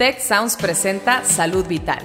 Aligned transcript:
Tech 0.00 0.18
Sounds 0.18 0.56
presenta 0.56 1.22
Salud 1.26 1.66
Vital. 1.66 1.98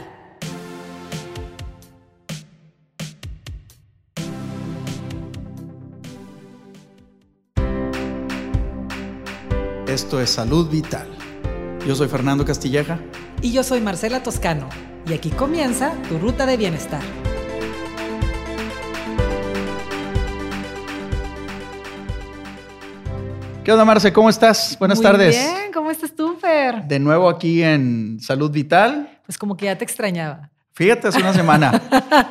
Esto 9.88 10.20
es 10.20 10.30
Salud 10.30 10.70
Vital. 10.70 11.08
Yo 11.88 11.96
soy 11.96 12.10
Fernando 12.10 12.44
Castilleja. 12.44 13.00
Y 13.42 13.54
yo 13.54 13.64
soy 13.64 13.80
Marcela 13.80 14.22
Toscano. 14.22 14.68
Y 15.08 15.14
aquí 15.14 15.30
comienza 15.30 15.94
tu 16.10 16.20
ruta 16.20 16.46
de 16.46 16.58
bienestar. 16.58 17.02
¿Qué 23.64 23.72
onda, 23.72 23.86
Marce? 23.86 24.12
¿Cómo 24.12 24.30
estás? 24.30 24.76
Buenas 24.78 24.98
Muy 24.98 25.04
tardes. 25.04 25.36
Bien, 25.38 25.65
De 26.74 27.00
nuevo 27.00 27.30
aquí 27.30 27.64
en 27.64 28.20
Salud 28.20 28.52
Vital. 28.52 29.20
Pues 29.26 29.38
como 29.38 29.56
que 29.58 29.66
ya 29.66 29.78
te 29.78 29.84
extrañaba. 29.84 30.52
Fíjate, 30.74 31.08
hace 31.08 31.20
una 31.22 31.34
semana. 31.34 31.82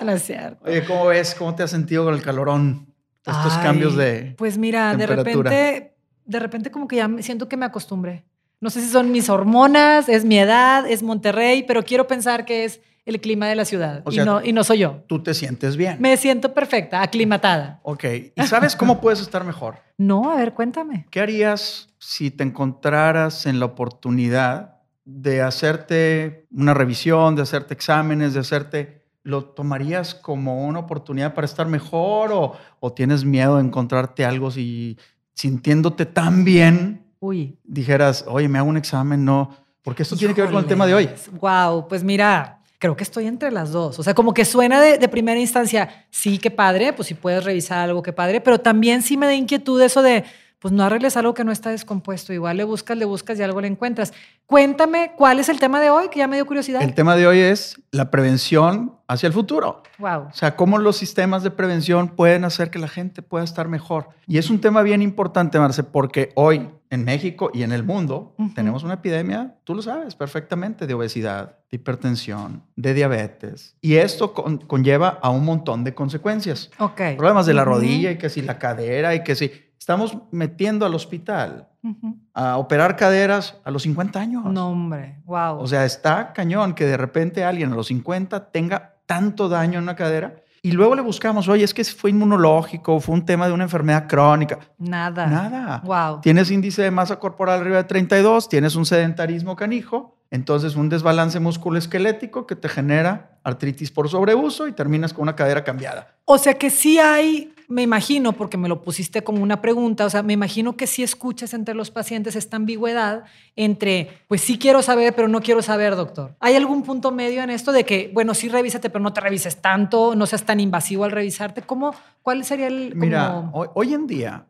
no 0.04 0.12
es 0.12 0.22
cierto. 0.22 0.64
Oye, 0.64 0.84
¿cómo 0.84 1.06
ves? 1.06 1.34
¿Cómo 1.34 1.54
te 1.54 1.62
has 1.62 1.70
sentido 1.70 2.04
con 2.04 2.14
el 2.14 2.22
calorón? 2.22 2.92
Estos 3.24 3.54
Ay, 3.56 3.62
cambios 3.62 3.96
de. 3.96 4.34
Pues 4.36 4.58
mira, 4.58 4.94
de 4.96 5.06
repente, 5.06 5.94
de 6.26 6.38
repente 6.38 6.70
como 6.70 6.86
que 6.86 6.96
ya 6.96 7.08
me- 7.08 7.22
siento 7.22 7.48
que 7.48 7.56
me 7.56 7.64
acostumbré. 7.64 8.26
No 8.60 8.70
sé 8.70 8.80
si 8.82 8.88
son 8.88 9.12
mis 9.12 9.28
hormonas, 9.30 10.08
es 10.08 10.24
mi 10.24 10.38
edad, 10.38 10.86
es 10.88 11.02
Monterrey, 11.02 11.64
pero 11.66 11.84
quiero 11.84 12.06
pensar 12.06 12.44
que 12.44 12.64
es 12.64 12.80
el 13.04 13.20
clima 13.20 13.46
de 13.48 13.54
la 13.54 13.64
ciudad. 13.64 14.02
O 14.04 14.12
y, 14.12 14.16
no, 14.18 14.42
y 14.42 14.52
no 14.52 14.64
soy 14.64 14.78
yo. 14.78 15.02
Tú 15.06 15.22
te 15.22 15.34
sientes 15.34 15.76
bien. 15.76 15.96
Me 16.00 16.16
siento 16.16 16.54
perfecta, 16.54 17.02
aclimatada. 17.02 17.80
Ok. 17.82 18.04
¿Y 18.34 18.42
sabes 18.46 18.76
cómo 18.76 19.00
puedes 19.00 19.20
estar 19.20 19.44
mejor? 19.44 19.76
No, 19.98 20.30
a 20.30 20.36
ver, 20.36 20.54
cuéntame. 20.54 21.06
¿Qué 21.10 21.20
harías 21.20 21.88
si 21.98 22.30
te 22.30 22.44
encontraras 22.44 23.46
en 23.46 23.60
la 23.60 23.66
oportunidad 23.66 24.78
de 25.04 25.42
hacerte 25.42 26.46
una 26.50 26.72
revisión, 26.74 27.36
de 27.36 27.42
hacerte 27.42 27.74
exámenes, 27.74 28.34
de 28.34 28.40
hacerte... 28.40 29.04
¿Lo 29.26 29.42
tomarías 29.42 30.14
como 30.14 30.66
una 30.66 30.80
oportunidad 30.80 31.32
para 31.32 31.46
estar 31.46 31.66
mejor 31.66 32.30
o, 32.30 32.56
o 32.78 32.92
tienes 32.92 33.24
miedo 33.24 33.56
de 33.56 33.62
encontrarte 33.62 34.22
algo 34.22 34.50
si 34.50 34.98
sintiéndote 35.32 36.04
tan 36.04 36.44
bien 36.44 37.04
Uy, 37.20 37.58
dijeras, 37.64 38.26
oye, 38.28 38.50
me 38.50 38.58
hago 38.58 38.68
un 38.68 38.76
examen? 38.76 39.24
No, 39.24 39.48
porque 39.82 40.02
esto 40.02 40.14
tiene 40.14 40.34
que 40.34 40.42
ver 40.42 40.50
con 40.50 40.60
el 40.60 40.66
tema 40.66 40.86
de 40.86 40.92
hoy. 40.92 41.08
Wow, 41.40 41.88
pues 41.88 42.04
mira, 42.04 42.60
creo 42.84 42.98
que 42.98 43.04
estoy 43.04 43.26
entre 43.26 43.50
las 43.50 43.72
dos. 43.72 43.98
O 43.98 44.02
sea, 44.02 44.12
como 44.12 44.34
que 44.34 44.44
suena 44.44 44.78
de, 44.78 44.98
de 44.98 45.08
primera 45.08 45.40
instancia, 45.40 46.04
sí, 46.10 46.36
qué 46.36 46.50
padre, 46.50 46.92
pues 46.92 47.08
si 47.08 47.14
puedes 47.14 47.42
revisar 47.42 47.78
algo, 47.78 48.02
qué 48.02 48.12
padre, 48.12 48.42
pero 48.42 48.60
también 48.60 49.00
sí 49.00 49.16
me 49.16 49.24
da 49.24 49.32
inquietud 49.32 49.80
eso 49.80 50.02
de, 50.02 50.22
pues 50.58 50.70
no 50.70 50.84
arregles 50.84 51.16
algo 51.16 51.32
que 51.32 51.44
no 51.44 51.52
está 51.52 51.70
descompuesto. 51.70 52.34
Igual 52.34 52.58
le 52.58 52.64
buscas, 52.64 52.98
le 52.98 53.06
buscas 53.06 53.38
y 53.38 53.42
algo 53.42 53.62
le 53.62 53.68
encuentras. 53.68 54.12
Cuéntame, 54.44 55.12
¿cuál 55.16 55.38
es 55.38 55.48
el 55.48 55.58
tema 55.58 55.80
de 55.80 55.88
hoy? 55.88 56.10
Que 56.10 56.18
ya 56.18 56.28
me 56.28 56.36
dio 56.36 56.44
curiosidad. 56.44 56.82
El 56.82 56.92
tema 56.92 57.16
de 57.16 57.26
hoy 57.26 57.38
es 57.38 57.80
la 57.90 58.10
prevención 58.10 58.92
hacia 59.08 59.28
el 59.28 59.32
futuro. 59.32 59.82
Wow. 59.96 60.28
O 60.30 60.34
sea, 60.34 60.54
cómo 60.54 60.76
los 60.76 60.98
sistemas 60.98 61.42
de 61.42 61.50
prevención 61.50 62.08
pueden 62.08 62.44
hacer 62.44 62.70
que 62.70 62.78
la 62.78 62.88
gente 62.88 63.22
pueda 63.22 63.44
estar 63.44 63.66
mejor. 63.66 64.10
Y 64.26 64.36
es 64.36 64.50
un 64.50 64.60
tema 64.60 64.82
bien 64.82 65.00
importante, 65.00 65.58
Marce, 65.58 65.84
porque 65.84 66.32
hoy 66.34 66.68
en 66.94 67.04
México 67.04 67.50
y 67.52 67.62
en 67.62 67.72
el 67.72 67.82
mundo 67.84 68.34
Ujú. 68.38 68.54
tenemos 68.54 68.82
una 68.84 68.94
epidemia, 68.94 69.56
tú 69.64 69.74
lo 69.74 69.82
sabes 69.82 70.14
perfectamente, 70.14 70.86
de 70.86 70.94
obesidad, 70.94 71.58
de 71.70 71.76
hipertensión, 71.76 72.62
de 72.76 72.94
diabetes. 72.94 73.76
Y 73.80 73.96
esto 73.96 74.32
con- 74.32 74.58
conlleva 74.58 75.18
a 75.20 75.30
un 75.30 75.44
montón 75.44 75.84
de 75.84 75.94
consecuencias. 75.94 76.70
Ok. 76.78 77.00
Problemas 77.16 77.46
de 77.46 77.54
la 77.54 77.62
Ujú. 77.62 77.72
rodilla 77.72 78.10
y 78.12 78.18
que 78.18 78.30
si 78.30 78.40
la 78.42 78.58
cadera 78.58 79.14
y 79.14 79.22
que 79.22 79.34
si 79.34 79.50
estamos 79.78 80.16
metiendo 80.30 80.86
al 80.86 80.94
hospital 80.94 81.68
Ujú. 81.82 82.16
a 82.32 82.56
operar 82.56 82.96
caderas 82.96 83.56
a 83.64 83.70
los 83.70 83.82
50 83.82 84.18
años. 84.20 84.44
No, 84.46 84.70
hombre, 84.70 85.20
wow. 85.24 85.58
O 85.58 85.66
sea, 85.66 85.84
está 85.84 86.32
cañón 86.32 86.74
que 86.74 86.86
de 86.86 86.96
repente 86.96 87.44
alguien 87.44 87.72
a 87.72 87.74
los 87.76 87.88
50 87.88 88.50
tenga 88.50 88.94
tanto 89.06 89.50
daño 89.50 89.78
en 89.78 89.82
una 89.82 89.96
cadera 89.96 90.36
y 90.64 90.72
luego 90.72 90.94
le 90.94 91.02
buscamos, 91.02 91.46
oye, 91.46 91.62
es 91.62 91.74
que 91.74 91.84
fue 91.84 92.08
inmunológico, 92.08 92.98
fue 92.98 93.14
un 93.14 93.26
tema 93.26 93.46
de 93.46 93.52
una 93.52 93.64
enfermedad 93.64 94.08
crónica. 94.08 94.60
nada. 94.78 95.26
Nada. 95.26 95.82
Wow. 95.84 96.22
Tienes 96.22 96.50
índice 96.50 96.80
de 96.80 96.90
masa 96.90 97.18
corporal 97.18 97.60
arriba 97.60 97.76
de 97.76 97.84
32, 97.84 98.48
tienes 98.48 98.74
un 98.74 98.86
sedentarismo 98.86 99.56
canijo, 99.56 100.16
entonces 100.30 100.74
un 100.74 100.88
desbalance 100.88 101.38
musculoesquelético 101.38 102.46
que 102.46 102.56
te 102.56 102.70
genera 102.70 103.38
artritis 103.44 103.90
por 103.90 104.08
sobreuso 104.08 104.66
y 104.66 104.72
terminas 104.72 105.12
con 105.12 105.24
una 105.24 105.36
cadera 105.36 105.64
cambiada. 105.64 106.16
O 106.24 106.38
sea 106.38 106.54
que 106.54 106.70
sí 106.70 106.98
hay, 106.98 107.53
me 107.68 107.82
imagino, 107.82 108.32
porque 108.32 108.56
me 108.56 108.68
lo 108.68 108.82
pusiste 108.82 109.22
como 109.24 109.42
una 109.42 109.60
pregunta, 109.60 110.04
o 110.04 110.10
sea, 110.10 110.22
me 110.22 110.32
imagino 110.32 110.76
que 110.76 110.86
sí 110.86 111.02
escuchas 111.02 111.54
entre 111.54 111.74
los 111.74 111.90
pacientes 111.90 112.36
esta 112.36 112.56
ambigüedad 112.56 113.24
entre, 113.56 114.08
pues 114.28 114.40
sí 114.40 114.58
quiero 114.58 114.82
saber, 114.82 115.14
pero 115.14 115.28
no 115.28 115.40
quiero 115.40 115.62
saber, 115.62 115.96
doctor. 115.96 116.34
¿Hay 116.40 116.56
algún 116.56 116.82
punto 116.82 117.10
medio 117.12 117.42
en 117.42 117.50
esto 117.50 117.72
de 117.72 117.84
que, 117.84 118.10
bueno, 118.12 118.34
sí 118.34 118.48
revísate, 118.48 118.90
pero 118.90 119.02
no 119.02 119.12
te 119.12 119.20
revises 119.20 119.56
tanto, 119.62 120.14
no 120.14 120.26
seas 120.26 120.44
tan 120.44 120.60
invasivo 120.60 121.04
al 121.04 121.12
revisarte? 121.12 121.62
¿Cómo, 121.62 121.94
¿Cuál 122.22 122.44
sería 122.44 122.66
el... 122.66 122.90
como- 122.90 123.00
Mira, 123.04 123.50
hoy, 123.52 123.68
hoy 123.74 123.94
en 123.94 124.06
día 124.06 124.46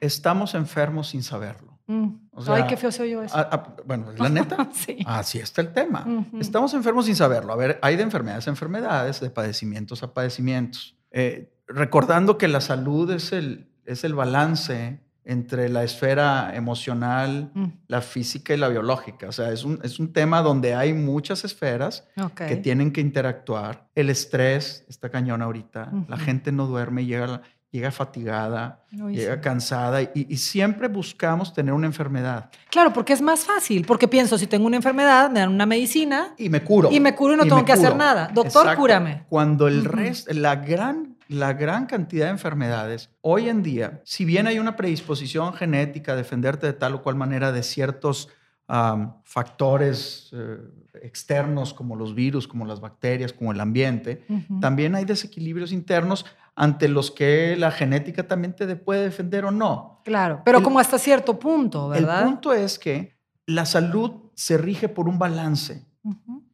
estamos 0.00 0.54
enfermos 0.54 1.08
sin 1.08 1.22
saberlo. 1.22 1.78
mm. 1.86 2.08
O 2.32 2.42
sea, 2.42 2.54
Ay, 2.54 2.64
qué 2.68 2.76
feo 2.78 2.90
se 2.90 3.02
oyó 3.02 3.22
eso. 3.22 3.36
Bueno, 3.84 4.06
la 4.16 4.28
neta, 4.30 4.68
Sí. 4.72 4.96
así 5.04 5.38
está 5.38 5.60
el 5.60 5.72
tema. 5.74 6.06
Estamos 6.40 6.72
enfermos 6.72 7.04
sin 7.06 7.14
saberlo. 7.16 7.52
A 7.52 7.56
ver, 7.56 7.78
hay 7.82 7.96
de 7.96 8.02
enfermedades 8.02 8.46
a 8.46 8.50
enfermedades, 8.50 9.20
de 9.20 9.28
padecimientos 9.28 10.02
a 10.02 10.14
padecimientos. 10.14 10.96
Eh, 11.10 11.52
recordando 11.66 12.38
que 12.38 12.48
la 12.48 12.60
salud 12.60 13.10
es 13.10 13.32
el, 13.32 13.68
es 13.84 14.04
el 14.04 14.14
balance 14.14 15.00
entre 15.24 15.68
la 15.68 15.84
esfera 15.84 16.56
emocional, 16.56 17.50
Mm, 17.54 17.66
la 17.86 18.00
física 18.00 18.54
y 18.54 18.56
la 18.56 18.68
biológica. 18.68 19.28
O 19.28 19.32
sea, 19.32 19.52
es 19.52 19.64
un, 19.64 19.78
es 19.82 19.98
un 20.00 20.12
tema 20.12 20.42
donde 20.42 20.74
hay 20.74 20.92
muchas 20.92 21.44
esferas 21.44 22.08
que 22.34 22.56
tienen 22.56 22.90
que 22.92 23.00
interactuar. 23.00 23.88
El 23.94 24.10
estrés 24.10 24.84
está 24.88 25.10
cañón 25.10 25.42
ahorita. 25.42 25.92
La 26.08 26.16
gente 26.16 26.52
no 26.52 26.66
duerme, 26.66 27.04
llega, 27.04 27.42
llega 27.70 27.90
fatigada, 27.90 28.80
Uy, 28.92 29.14
llega 29.14 29.36
sí. 29.36 29.40
cansada 29.40 30.02
y, 30.02 30.10
y 30.14 30.36
siempre 30.36 30.88
buscamos 30.88 31.54
tener 31.54 31.72
una 31.72 31.86
enfermedad. 31.86 32.50
Claro, 32.68 32.92
porque 32.92 33.12
es 33.12 33.22
más 33.22 33.44
fácil, 33.44 33.84
porque 33.86 34.08
pienso, 34.08 34.36
si 34.38 34.46
tengo 34.46 34.66
una 34.66 34.76
enfermedad, 34.76 35.30
me 35.30 35.40
dan 35.40 35.50
una 35.50 35.66
medicina 35.66 36.34
Y 36.36 36.48
me 36.48 36.62
curo. 36.62 36.90
Y 36.90 37.00
me 37.00 37.14
curo 37.14 37.34
y 37.34 37.36
no 37.36 37.44
tengo 37.44 37.64
que 37.64 37.72
hacer 37.72 37.94
nada. 37.94 38.30
Doctor, 38.32 38.74
cúrame. 38.76 39.24
Cuando 39.28 39.68
el 39.68 39.84
resto, 39.84 40.32
la 40.34 40.56
gran, 40.56 41.16
la 41.28 41.52
gran 41.52 41.86
cantidad 41.86 42.26
de 42.26 42.32
enfermedades, 42.32 43.10
hoy 43.20 43.48
en 43.48 43.62
día, 43.62 44.00
si 44.04 44.24
bien 44.24 44.46
hay 44.46 44.58
una 44.58 44.74
predisposición 44.76 45.52
genética 45.54 46.12
a 46.12 46.16
defenderte 46.16 46.66
de 46.66 46.72
tal 46.72 46.94
o 46.94 47.02
cual 47.02 47.14
manera 47.14 47.52
de 47.52 47.62
ciertos 47.62 48.28
factores 49.24 50.30
eh, 50.32 50.58
externos 51.02 51.74
como 51.74 51.96
los 51.96 52.14
virus, 52.14 52.46
como 52.46 52.64
las 52.64 52.80
bacterias, 52.80 53.32
como 53.32 53.50
el 53.50 53.58
ambiente, 53.58 54.24
también 54.60 54.94
hay 54.94 55.04
desequilibrios 55.04 55.72
internos 55.72 56.24
ante 56.56 56.88
los 56.88 57.10
que 57.10 57.56
la 57.56 57.70
genética 57.70 58.26
también 58.26 58.54
te 58.54 58.66
de- 58.66 58.76
puede 58.76 59.02
defender 59.04 59.44
o 59.44 59.50
no. 59.50 60.00
Claro, 60.04 60.42
pero 60.44 60.58
El- 60.58 60.64
como 60.64 60.78
hasta 60.78 60.98
cierto 60.98 61.38
punto, 61.38 61.88
¿verdad? 61.88 62.20
El 62.22 62.24
punto 62.28 62.52
es 62.52 62.78
que 62.78 63.16
la 63.46 63.64
salud 63.66 64.12
se 64.34 64.56
rige 64.58 64.88
por 64.88 65.08
un 65.08 65.18
balance. 65.18 65.84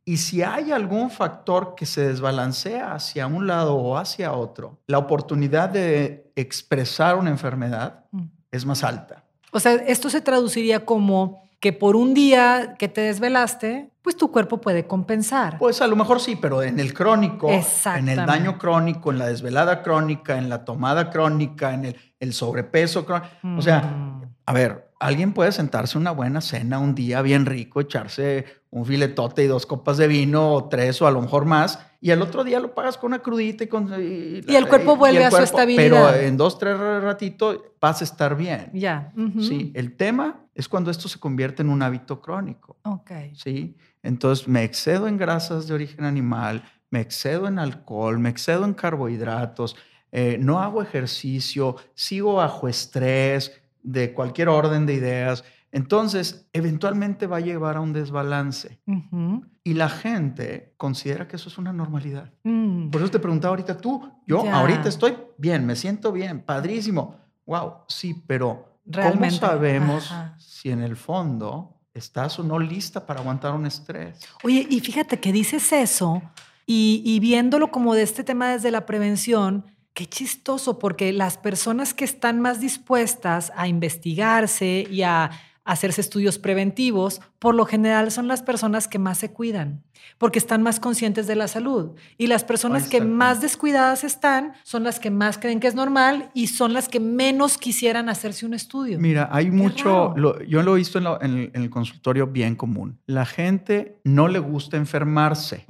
Y 0.04 0.16
si 0.18 0.42
hay 0.42 0.70
algún 0.72 1.10
factor 1.10 1.74
que 1.76 1.86
se 1.86 2.08
desbalancea 2.08 2.94
hacia 2.94 3.26
un 3.26 3.46
lado 3.46 3.74
o 3.76 3.96
hacia 3.96 4.32
otro, 4.32 4.78
la 4.86 4.98
oportunidad 4.98 5.68
de 5.68 6.30
expresar 6.36 7.16
una 7.16 7.30
enfermedad 7.30 8.04
Mm. 8.12 8.22
es 8.52 8.64
más 8.66 8.84
alta. 8.84 9.24
O 9.52 9.60
sea, 9.60 9.74
esto 9.74 10.10
se 10.10 10.20
traduciría 10.20 10.84
como 10.84 11.42
que 11.60 11.72
por 11.72 11.96
un 11.96 12.12
día 12.14 12.74
que 12.78 12.88
te 12.88 13.00
desvelaste, 13.00 13.90
pues 14.06 14.16
tu 14.16 14.30
cuerpo 14.30 14.60
puede 14.60 14.86
compensar. 14.86 15.58
Pues 15.58 15.82
a 15.82 15.88
lo 15.88 15.96
mejor 15.96 16.20
sí, 16.20 16.36
pero 16.40 16.62
en 16.62 16.78
el 16.78 16.94
crónico, 16.94 17.50
en 17.50 18.08
el 18.08 18.24
daño 18.24 18.56
crónico, 18.56 19.10
en 19.10 19.18
la 19.18 19.26
desvelada 19.26 19.82
crónica, 19.82 20.38
en 20.38 20.48
la 20.48 20.64
tomada 20.64 21.10
crónica, 21.10 21.74
en 21.74 21.86
el, 21.86 21.96
el 22.20 22.32
sobrepeso 22.32 23.04
crónico. 23.04 23.26
O 23.58 23.62
sea, 23.62 23.80
Mm. 23.80 24.22
a 24.46 24.52
ver, 24.52 24.92
alguien 25.00 25.32
puede 25.32 25.50
sentarse 25.50 25.98
una 25.98 26.12
buena 26.12 26.40
cena 26.40 26.78
un 26.78 26.94
día 26.94 27.20
bien 27.20 27.46
rico, 27.46 27.80
echarse 27.80 28.44
un 28.70 28.86
filetote 28.86 29.42
y 29.42 29.48
dos 29.48 29.66
copas 29.66 29.96
de 29.96 30.06
vino 30.06 30.52
o 30.52 30.68
tres 30.68 31.02
o 31.02 31.08
a 31.08 31.10
lo 31.10 31.20
mejor 31.20 31.44
más, 31.44 31.80
y 32.00 32.12
al 32.12 32.22
otro 32.22 32.44
día 32.44 32.60
lo 32.60 32.74
pagas 32.76 32.96
con 32.98 33.08
una 33.08 33.18
crudita 33.18 33.64
y 33.64 33.66
con... 33.66 33.88
Y, 34.00 34.40
Y 34.46 34.54
el 34.54 34.68
cuerpo 34.68 34.94
vuelve 34.96 35.24
a 35.24 35.32
su 35.32 35.38
estabilidad. 35.42 36.10
Pero 36.12 36.14
en 36.14 36.36
dos, 36.36 36.60
tres 36.60 36.78
ratitos 36.78 37.58
vas 37.80 38.02
a 38.02 38.04
estar 38.04 38.36
bien. 38.36 38.70
Ya. 38.72 39.12
ujú. 39.16 39.42
Sí, 39.42 39.72
el 39.74 39.96
tema 39.96 40.42
es 40.54 40.68
cuando 40.68 40.90
esto 40.90 41.08
se 41.08 41.18
convierte 41.18 41.62
en 41.62 41.68
un 41.70 41.82
hábito 41.82 42.20
crónico. 42.20 42.76
Ok. 42.84 43.10
¿sí? 43.34 43.76
Entonces 44.06 44.46
me 44.48 44.62
excedo 44.64 45.08
en 45.08 45.16
grasas 45.18 45.66
de 45.66 45.74
origen 45.74 46.04
animal, 46.04 46.62
me 46.90 47.00
excedo 47.00 47.48
en 47.48 47.58
alcohol, 47.58 48.18
me 48.18 48.28
excedo 48.28 48.64
en 48.64 48.72
carbohidratos, 48.74 49.76
eh, 50.12 50.38
no 50.40 50.60
hago 50.60 50.80
ejercicio, 50.82 51.76
sigo 51.94 52.34
bajo 52.34 52.68
estrés 52.68 53.52
de 53.82 54.12
cualquier 54.14 54.48
orden 54.48 54.86
de 54.86 54.94
ideas. 54.94 55.44
Entonces, 55.72 56.48
eventualmente 56.52 57.26
va 57.26 57.38
a 57.38 57.40
llevar 57.40 57.76
a 57.76 57.80
un 57.80 57.92
desbalance. 57.92 58.80
Ujú. 58.86 59.44
Y 59.64 59.74
la 59.74 59.88
gente 59.88 60.72
considera 60.76 61.26
que 61.28 61.36
eso 61.36 61.48
es 61.48 61.58
una 61.58 61.72
normalidad. 61.72 62.32
Mm. 62.44 62.88
Por 62.90 63.02
eso 63.02 63.10
te 63.10 63.18
preguntaba 63.18 63.50
ahorita 63.50 63.76
tú, 63.76 64.08
yo 64.26 64.44
Ya. 64.44 64.56
ahorita 64.56 64.88
estoy 64.88 65.16
bien, 65.36 65.66
me 65.66 65.74
siento 65.76 66.12
bien, 66.12 66.40
padrísimo. 66.40 67.16
Wow, 67.46 67.72
sí, 67.88 68.14
pero 68.26 68.80
¿cómo 68.84 68.96
Realmente, 68.96 69.36
sabemos 69.38 70.10
ajá. 70.12 70.36
si 70.38 70.70
en 70.70 70.80
el 70.82 70.96
fondo 70.96 71.75
estás 71.98 72.38
o 72.38 72.42
no 72.42 72.58
lista 72.58 73.06
para 73.06 73.20
aguantar 73.20 73.54
un 73.54 73.66
estrés. 73.66 74.20
Oye, 74.42 74.66
y 74.68 74.80
fíjate 74.80 75.18
que 75.18 75.32
dices 75.32 75.72
eso 75.72 76.22
y, 76.66 77.18
viéndolo 77.20 77.70
como 77.70 77.94
de 77.94 78.02
este 78.02 78.24
tema 78.24 78.50
desde 78.50 78.70
la 78.70 78.86
prevención, 78.86 79.64
qué 79.94 80.06
chistoso, 80.06 80.78
porque 80.78 81.12
las 81.12 81.38
personas 81.38 81.94
que 81.94 82.04
están 82.04 82.40
más 82.40 82.60
dispuestas 82.60 83.52
a 83.56 83.68
investigarse 83.68 84.86
y 84.90 85.02
a 85.02 85.30
hacerse 85.64 86.00
estudios 86.00 86.38
preventivos, 86.38 87.20
por 87.38 87.54
lo 87.54 87.66
general 87.66 88.10
son 88.10 88.28
las 88.28 88.42
personas 88.42 88.88
que 88.88 88.98
más 88.98 89.18
se 89.18 89.32
cuidan, 89.32 89.84
porque 90.18 90.38
están 90.38 90.62
más 90.62 90.80
conscientes 90.80 91.26
de 91.26 91.36
la 91.36 91.48
salud. 91.48 91.92
Y 92.18 92.26
las 92.26 92.44
personas 92.44 92.88
que 92.88 93.00
más 93.00 93.40
descuidadas 93.40 94.04
están 94.04 94.52
son 94.62 94.84
las 94.84 94.98
que 94.98 95.10
más 95.10 95.38
creen 95.38 95.60
que 95.60 95.66
es 95.66 95.74
normal 95.74 96.30
y 96.34 96.48
son 96.48 96.72
las 96.72 96.88
que 96.88 97.00
menos 97.00 97.58
quisieran 97.58 98.08
hacerse 98.08 98.46
un 98.46 98.54
estudio. 98.54 98.98
Mira, 98.98 99.28
hay 99.30 99.50
mucho, 99.50 100.14
yo 100.46 100.62
lo 100.62 100.74
he 100.74 100.78
visto 100.78 100.98
en, 101.20 101.50
el, 101.52 101.70
consultorio 101.70 102.26
bien 102.26 102.54
común. 102.56 102.98
La 103.06 103.26
gente 103.26 103.98
no 104.04 104.28
le 104.28 104.38
gusta 104.38 104.76
enfermarse, 104.76 105.66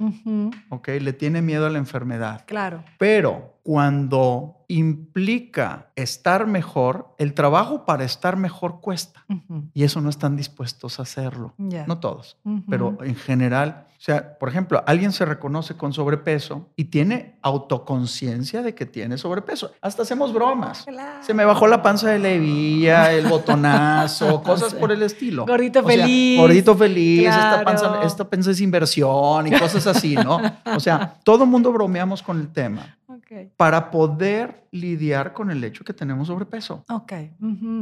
¿ok? 0.69 0.87
Le 1.01 1.13
tiene 1.13 1.41
miedo 1.41 1.65
a 1.65 1.69
la 1.69 1.77
enfermedad. 1.77 2.43
Claro. 2.45 2.83
Pero 2.97 3.57
cuando 3.63 4.63
implica 4.69 5.91
estar 5.95 6.47
mejor, 6.47 7.13
el 7.17 7.33
trabajo 7.33 7.85
para 7.85 8.05
estar 8.05 8.37
mejor 8.37 8.79
cuesta. 8.79 9.25
Y 9.73 9.83
eso 9.83 9.99
no 9.99 10.09
están 10.09 10.37
dispuestos 10.37 10.99
a 10.99 11.03
hacerlo. 11.03 11.53
No 11.57 11.99
todos, 11.99 12.37
pero 12.69 12.97
en 13.01 13.15
general. 13.15 13.83
O 13.97 13.99
sea, 13.99 14.37
por 14.37 14.47
ejemplo, 14.47 14.83
alguien 14.85 15.11
se 15.11 15.25
reconoce 15.25 15.75
con 15.75 15.91
sobrepeso 15.91 16.69
y 16.75 16.85
tiene 16.85 17.39
autoconciencia 17.41 18.61
de 18.61 18.75
que 18.75 18.85
tiene 18.85 19.17
sobrepeso. 19.17 19.71
Hasta 19.81 20.03
hacemos 20.03 20.33
bromas. 20.33 20.85
Se 21.21 21.33
me 21.33 21.43
bajó 21.45 21.65
la 21.65 21.81
panza 21.81 22.09
de 22.09 22.19
levilla, 22.19 23.11
el 23.11 23.25
botonazo, 23.25 24.43
cosas 24.43 24.75
por 24.75 24.91
el 24.91 25.01
estilo. 25.01 25.47
Gordito 25.47 25.83
feliz. 25.83 26.39
gordito 26.39 26.77
feliz, 26.77 27.27
esta, 27.27 27.63
panza, 27.63 27.99
esta 28.03 28.29
panza 28.29 28.51
es 28.51 28.61
inversión 28.61 29.47
y 29.47 29.51
cosas 29.51 29.87
así, 29.87 30.15
¿no? 30.15 30.39
O 30.75 30.79
sea, 30.79 31.15
todo 31.23 31.47
mundo 31.47 31.73
bromeamos 31.73 32.21
con 32.21 32.39
el 32.39 32.49
tema. 32.49 32.97
Para 33.57 33.89
poder 33.89 34.66
lidiar 34.71 35.33
con 35.33 35.51
el 35.51 35.63
hecho 35.63 35.83
que 35.83 35.93
tenemos 35.93 36.27
sobrepeso. 36.27 36.83
Ok. 36.89 37.13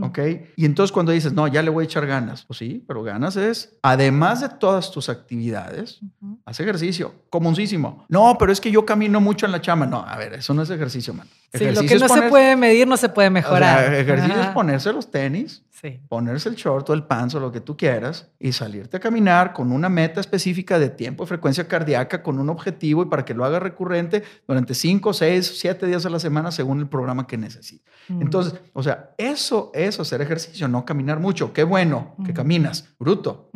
Ok. 0.02 0.20
Y 0.56 0.66
entonces 0.66 0.92
cuando 0.92 1.12
dices, 1.12 1.34
no, 1.34 1.48
ya 1.48 1.62
le 1.62 1.70
voy 1.70 1.84
a 1.84 1.86
echar 1.86 2.06
ganas. 2.06 2.44
Pues 2.46 2.60
sí, 2.60 2.84
pero 2.88 3.04
ganas 3.04 3.36
es, 3.36 3.78
además 3.82 4.42
de 4.42 4.50
todas 4.50 4.92
tus 4.92 5.10
actividades, 5.10 6.00
haz 6.46 6.60
ejercicio. 6.60 7.14
Comuncísimo. 7.30 8.06
No, 8.10 8.38
pero 8.40 8.52
es 8.52 8.62
que 8.62 8.72
yo 8.72 8.86
camino 8.86 9.20
mucho 9.22 9.46
en 9.46 9.52
la 9.52 9.62
chama. 9.62 9.86
No, 9.86 10.06
a 10.08 10.18
ver, 10.18 10.34
eso 10.34 10.54
no 10.54 10.62
es 10.62 10.70
ejercicio, 10.70 11.14
man. 11.14 11.28
Sí, 11.54 11.72
lo 11.72 11.82
que 11.84 11.98
no 11.98 12.10
se 12.10 12.24
puede 12.24 12.56
medir 12.56 12.88
no 12.88 12.98
se 12.98 13.10
puede 13.10 13.30
mejorar. 13.30 13.94
ejercicio 13.94 14.42
es 14.42 14.48
ponerse 14.48 14.92
los 14.92 15.10
tenis, 15.10 15.64
ponerse 16.08 16.50
el 16.50 16.56
short 16.56 16.90
o 16.90 16.94
el 16.94 17.04
pants 17.04 17.36
o 17.36 17.40
lo 17.40 17.52
que 17.52 17.62
tú 17.62 17.78
quieras 17.78 18.30
y 18.40 18.52
salirte 18.52 18.98
a 18.98 19.00
caminar 19.00 19.54
con 19.54 19.72
una 19.72 19.88
meta 19.88 20.20
específica 20.20 20.80
de 20.80 20.90
tiempo 20.90 21.24
y 21.24 21.28
frecuencia 21.28 21.68
cardíaca, 21.68 22.24
con 22.24 22.40
un 22.40 22.50
objetivo 22.50 23.04
y 23.04 23.06
para 23.06 23.24
que 23.24 23.34
lo 23.34 23.46
haga 23.46 23.60
recurrente 23.60 24.24
durante 24.48 24.74
5, 24.74 25.14
6, 25.14 25.60
7 25.60 25.86
días 25.86 26.06
a 26.06 26.10
la 26.10 26.20
semana 26.20 26.52
según 26.52 26.80
el 26.80 26.85
programa 26.88 27.28
que 27.28 27.38
necesite. 27.38 27.84
Mm. 28.08 28.22
Entonces, 28.22 28.60
o 28.74 28.84
sea, 28.84 29.14
eso 29.18 29.72
es 29.74 30.00
hacer 30.00 30.22
ejercicio, 30.22 30.68
no 30.68 30.86
caminar 30.86 31.20
mucho. 31.20 31.54
Qué 31.54 31.64
bueno 31.64 32.16
que 32.26 32.34
caminas, 32.34 32.96
bruto. 33.00 33.50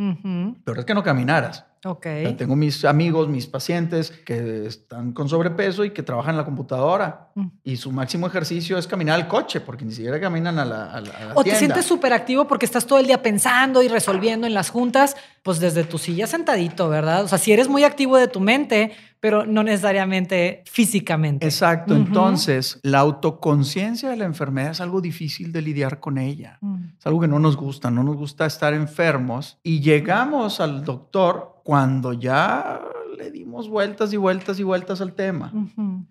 Pero 0.64 0.80
es 0.80 0.86
que 0.86 0.94
no 0.94 1.04
caminaras. 1.04 1.66
Okay. 1.84 2.34
tengo 2.36 2.58
mis 2.58 2.84
amigos, 2.84 3.30
mis 3.30 3.48
pacientes 3.48 4.12
que 4.12 4.66
están 4.66 5.14
con 5.14 5.30
sobrepeso 5.30 5.86
y 5.86 5.92
que 5.92 6.04
trabajan 6.04 6.31
en 6.31 6.38
la 6.38 6.44
computadora 6.44 7.30
mm. 7.36 7.48
y 7.64 7.78
su 7.78 7.92
máximo 7.92 8.28
ejercicio 8.28 8.78
es 8.78 8.86
caminar 8.86 9.16
al 9.16 9.30
coche 9.30 9.62
porque 9.62 9.86
ni 9.86 9.94
siquiera 9.94 10.20
caminan 10.20 10.60
a 10.60 10.66
la, 10.66 10.92
a 10.92 11.02
O 11.36 11.44
te 11.44 11.56
sientes 11.56 11.86
súper 11.86 12.12
activo 12.12 12.48
porque 12.48 12.66
estás 12.66 12.86
todo 12.86 13.00
el 13.00 13.08
día 13.08 13.22
pensando 13.22 13.81
y 13.81 13.88
resolviendo 13.88 14.46
en 14.46 14.54
las 14.54 14.70
juntas, 14.70 15.16
pues 15.42 15.60
desde 15.62 15.86
tu 15.86 15.98
silla 15.98 16.28
sentadito, 16.28 16.90
¿verdad? 16.90 17.24
O 17.24 17.28
sea, 17.30 17.38
si 17.38 17.54
eres 17.54 17.70
muy 17.70 17.86
activo 17.86 18.18
de 18.18 18.28
tu 18.28 18.42
mente, 18.42 18.92
pero 19.20 19.46
no 19.46 19.64
necesariamente 19.64 20.64
físicamente. 20.66 21.46
Exacto. 21.46 21.94
Entonces, 21.94 22.80
la 22.84 23.00
autoconciencia 23.00 24.10
de 24.10 24.18
la 24.18 24.26
enfermedad 24.26 24.72
es 24.72 24.81
algo 24.81 25.02
difícil 25.02 25.52
de 25.52 25.62
lidiar 25.62 26.00
con 26.00 26.18
ella. 26.18 26.58
Mm. 26.62 26.98
Es 26.98 27.06
algo 27.06 27.20
que 27.20 27.28
no 27.28 27.40
nos 27.40 27.58
gusta, 27.58 27.92
no 27.92 28.04
nos 28.04 28.16
gusta 28.16 28.46
estar 28.46 28.74
enfermos 28.74 29.58
y 29.62 29.81
llegamos 29.81 30.62
al 30.62 30.84
doctor 30.86 31.58
cuando 31.69 32.13
ya 32.13 32.81
le 33.16 33.30
dimos 33.30 33.69
vueltas 33.69 34.12
y 34.12 34.18
vueltas 34.18 34.60
y 34.60 34.63
vueltas 34.63 35.01
al 35.01 35.13
tema. 35.13 35.54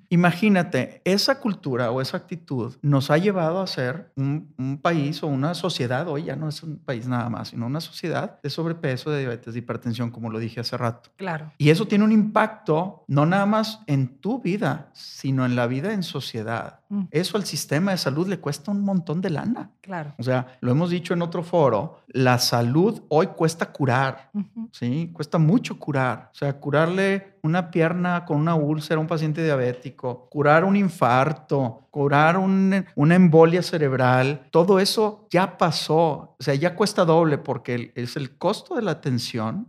Imagínate, 0.08 1.02
esa 1.04 1.40
cultura 1.40 1.90
o 1.90 2.00
esa 2.00 2.16
actitud 2.16 2.76
nos 2.80 3.10
ha 3.10 3.18
llevado 3.18 3.60
a 3.60 3.66
ser 3.66 4.12
un, 4.14 4.54
un, 4.56 4.78
país 4.78 5.20
o 5.24 5.26
una 5.26 5.54
sociedad, 5.54 6.06
hoy 6.06 6.22
ya 6.26 6.36
no 6.36 6.48
es 6.48 6.62
un 6.62 6.78
país 6.78 7.08
nada 7.08 7.28
más, 7.28 7.48
sino 7.48 7.66
una 7.66 7.80
sociedad 7.80 8.38
de 8.40 8.50
sobrepeso, 8.50 9.10
de 9.10 9.18
diabetes, 9.18 9.54
de 9.54 9.58
hipertensión, 9.58 10.12
como 10.12 10.30
lo 10.30 10.38
dije 10.38 10.60
hace 10.60 10.76
rato. 10.76 11.10
Claro. 11.16 11.50
Y 11.58 11.70
eso 11.70 11.88
tiene 11.88 12.04
un 12.04 12.12
impacto 12.12 13.02
no 13.08 13.26
nada 13.26 13.46
más 13.46 13.80
en 13.88 14.20
tu 14.20 14.40
vida, 14.40 14.90
sino 14.92 15.44
en 15.44 15.56
la 15.56 15.66
vida 15.66 15.92
en 15.92 16.04
sociedad. 16.04 16.77
Mm. 16.88 17.02
Eso 17.10 17.36
al 17.36 17.44
sistema 17.44 17.90
de 17.90 17.98
salud 17.98 18.26
le 18.28 18.38
cuesta 18.38 18.70
un 18.70 18.82
montón 18.82 19.20
de 19.20 19.30
lana. 19.30 19.70
Claro. 19.80 20.14
O 20.18 20.22
sea, 20.22 20.58
lo 20.60 20.70
hemos 20.70 20.90
dicho 20.90 21.14
en 21.14 21.22
otro 21.22 21.42
foro, 21.42 22.00
la 22.08 22.38
salud 22.38 23.02
hoy 23.08 23.28
cuesta 23.28 23.70
curar, 23.72 24.30
¿sí? 24.72 25.10
Cuesta 25.12 25.38
mucho 25.38 25.78
curar. 25.78 26.30
O 26.32 26.34
sea, 26.34 26.54
curarle 26.54 27.38
una 27.42 27.70
pierna 27.70 28.24
con 28.24 28.38
una 28.38 28.54
úlcera 28.54 28.98
a 28.98 29.00
un 29.00 29.06
paciente 29.06 29.44
diabético, 29.44 30.28
curar 30.30 30.64
un 30.64 30.76
infarto, 30.76 31.88
curar 31.90 32.38
una 32.38 33.14
embolia 33.14 33.62
cerebral, 33.62 34.46
todo 34.50 34.78
eso 34.80 35.26
ya 35.30 35.58
pasó. 35.58 36.36
O 36.38 36.42
sea, 36.42 36.54
ya 36.54 36.74
cuesta 36.74 37.04
doble 37.04 37.38
porque 37.38 37.92
es 37.94 38.16
el 38.16 38.36
costo 38.36 38.76
de 38.76 38.82
la 38.82 38.92
atención 38.92 39.68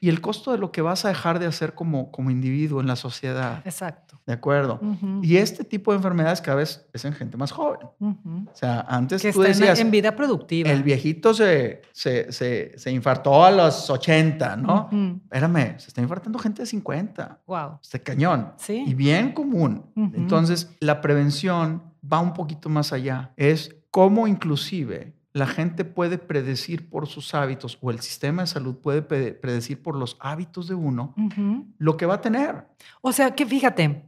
y 0.00 0.08
el 0.08 0.20
costo 0.20 0.52
de 0.52 0.58
lo 0.58 0.72
que 0.72 0.82
vas 0.82 1.04
a 1.04 1.08
dejar 1.08 1.38
de 1.38 1.46
hacer 1.46 1.74
como, 1.74 2.10
como 2.10 2.30
individuo 2.30 2.80
en 2.80 2.86
la 2.86 2.96
sociedad. 2.96 3.62
Exacto. 3.64 4.13
¿De 4.26 4.32
acuerdo? 4.32 4.80
Y 5.22 5.36
este 5.36 5.64
tipo 5.64 5.90
de 5.90 5.98
enfermedades 5.98 6.40
cada 6.40 6.56
vez 6.56 6.88
es 6.94 7.04
en 7.04 7.12
gente 7.12 7.36
más 7.36 7.52
joven. 7.52 7.80
O 8.00 8.54
sea, 8.54 8.80
antes 8.88 9.20
que 9.20 9.32
tú 9.32 9.42
decías... 9.42 9.78
En, 9.78 9.90
vida 9.90 10.16
productiva. 10.16 10.70
El 10.70 10.82
viejito 10.82 11.34
se, 11.34 11.82
se, 11.92 12.32
se, 12.32 12.90
infartó 12.90 13.44
a 13.44 13.50
los 13.50 13.90
80, 13.90 14.56
¿no? 14.56 14.88
Espérame, 15.24 15.78
se 15.78 15.88
está 15.88 16.00
infartando 16.00 16.38
gente 16.38 16.62
de 16.62 16.66
50. 16.66 17.42
Wow. 17.46 17.78
Este 17.82 18.02
cañón. 18.02 18.54
Sí. 18.56 18.84
Y 18.86 18.94
bien 18.94 19.32
común. 19.32 19.84
Entonces, 20.14 20.74
la 20.80 21.02
prevención 21.02 21.82
va 22.10 22.20
un 22.20 22.32
poquito 22.32 22.70
más 22.70 22.94
allá. 22.94 23.32
Es 23.36 23.76
cómo 23.90 24.26
inclusive 24.26 25.14
la 25.34 25.46
gente 25.46 25.84
puede 25.84 26.16
predecir 26.16 26.88
por 26.88 27.08
sus 27.08 27.34
hábitos 27.34 27.76
o 27.80 27.90
el 27.90 28.00
sistema 28.00 28.42
de 28.42 28.46
salud 28.46 28.76
puede 28.76 29.02
predecir 29.02 29.82
por 29.82 29.96
los 29.96 30.16
hábitos 30.20 30.68
de 30.68 30.74
uno 30.74 31.14
lo 31.76 31.96
que 31.96 32.06
va 32.06 32.14
a 32.14 32.20
tener. 32.20 32.68
O 33.02 33.12
sea 33.12 33.34
que 33.34 33.44
fíjate, 33.44 34.04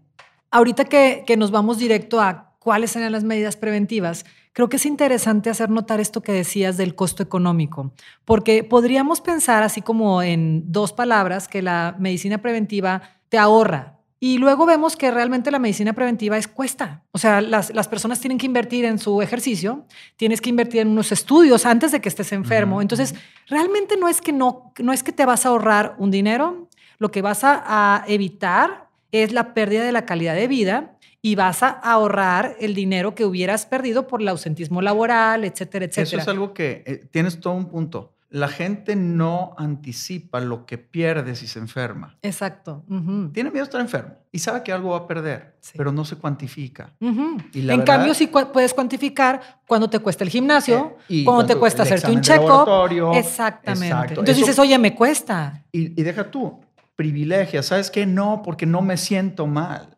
ahorita 0.56 0.86
que, 0.86 1.24
que 1.26 1.36
nos 1.36 1.50
vamos 1.50 1.78
directo 1.78 2.20
a 2.20 2.54
cuáles 2.58 2.90
serían 2.90 3.12
las 3.12 3.24
medidas 3.24 3.56
preventivas, 3.56 4.24
creo 4.52 4.68
que 4.68 4.76
es 4.76 4.86
interesante 4.86 5.50
hacer 5.50 5.68
notar 5.68 6.00
esto 6.00 6.22
que 6.22 6.32
decías 6.32 6.76
del 6.76 6.94
costo 6.94 7.22
económico, 7.22 7.92
porque 8.24 8.64
podríamos 8.64 9.20
pensar 9.20 9.62
así 9.62 9.82
como 9.82 10.22
en 10.22 10.72
dos 10.72 10.92
palabras 10.92 11.46
que 11.46 11.60
la 11.62 11.94
medicina 11.98 12.38
preventiva 12.38 13.02
te 13.28 13.38
ahorra 13.38 13.98
y 14.18 14.38
luego 14.38 14.64
vemos 14.64 14.96
que 14.96 15.10
realmente 15.10 15.50
la 15.50 15.58
medicina 15.58 15.92
preventiva 15.92 16.38
es 16.38 16.48
cuesta. 16.48 17.04
O 17.12 17.18
sea, 17.18 17.42
las, 17.42 17.74
las, 17.74 17.86
personas 17.86 18.18
tienen 18.18 18.38
que 18.38 18.46
invertir 18.46 18.86
en 18.86 18.98
su 18.98 19.20
ejercicio, 19.20 19.84
tienes 20.16 20.40
que 20.40 20.48
invertir 20.48 20.80
en 20.80 20.88
unos 20.88 21.12
estudios 21.12 21.66
antes 21.66 21.92
de 21.92 22.00
que 22.00 22.08
estés 22.08 22.32
enfermo. 22.32 22.80
Entonces, 22.80 23.14
realmente 23.46 23.98
no 23.98 24.08
es 24.08 24.22
que 24.22 24.32
no, 24.32 24.72
no 24.78 24.94
es 24.94 25.02
que 25.02 25.12
te 25.12 25.26
vas 25.26 25.44
a 25.44 25.50
ahorrar 25.50 25.96
un 25.98 26.10
dinero, 26.10 26.70
lo 26.98 27.10
que 27.10 27.20
vas 27.20 27.44
a, 27.44 27.62
a 27.66 28.04
evitar 28.08 28.85
es 29.12 29.32
la 29.32 29.54
pérdida 29.54 29.84
de 29.84 29.92
la 29.92 30.06
calidad 30.06 30.34
de 30.34 30.48
vida 30.48 30.96
y 31.22 31.34
vas 31.34 31.62
a 31.62 31.68
ahorrar 31.68 32.56
el 32.60 32.74
dinero 32.74 33.14
que 33.14 33.24
hubieras 33.24 33.66
perdido 33.66 34.06
por 34.06 34.20
el 34.20 34.28
ausentismo 34.28 34.82
laboral, 34.82 35.44
etcétera, 35.44 35.86
etcétera. 35.86 36.04
Eso 36.04 36.18
es 36.18 36.28
algo 36.28 36.54
que 36.54 36.84
eh, 36.86 37.06
tienes 37.10 37.40
todo 37.40 37.54
un 37.54 37.66
punto 37.66 38.16
la 38.36 38.48
gente 38.48 38.96
no 38.96 39.54
anticipa 39.56 40.40
lo 40.40 40.66
que 40.66 40.78
pierde 40.78 41.36
si 41.36 41.46
se 41.46 41.58
enferma. 41.58 42.18
Exacto. 42.22 42.84
Tiene 43.32 43.50
miedo 43.50 43.62
de 43.62 43.62
estar 43.62 43.80
enfermo 43.80 44.14
y 44.32 44.40
sabe 44.40 44.62
que 44.62 44.72
algo 44.72 44.90
va 44.90 44.98
a 44.98 45.06
perder, 45.06 45.56
pero 45.76 45.92
no 45.92 46.04
se 46.04 46.16
cuantifica. 46.16 46.92
en 47.00 47.82
cambio, 47.82 48.14
sí 48.14 48.26
puedes 48.26 48.74
cuantificar 48.74 49.40
cuándo 49.66 49.88
te 49.88 50.00
cuesta 50.00 50.24
el 50.24 50.30
gimnasio, 50.30 50.96
eh, 51.08 51.24
cuándo 51.24 51.46
te 51.46 51.56
cuesta 51.56 51.84
hacerte 51.84 52.10
un 52.10 52.20
check-up. 52.20 52.68
Exactamente. 53.14 54.08
Entonces 54.10 54.36
dices, 54.36 54.58
oye, 54.58 54.76
me 54.78 54.94
cuesta. 54.94 55.64
Y, 55.72 55.88
deja 56.02 56.30
tú, 56.30 56.60
privilegia, 56.96 57.62
¿sabes 57.62 57.90
qué? 57.90 58.06
No, 58.06 58.42
porque 58.42 58.66
no 58.66 58.82
me 58.82 58.96
siento 58.96 59.46
mal. 59.46 59.96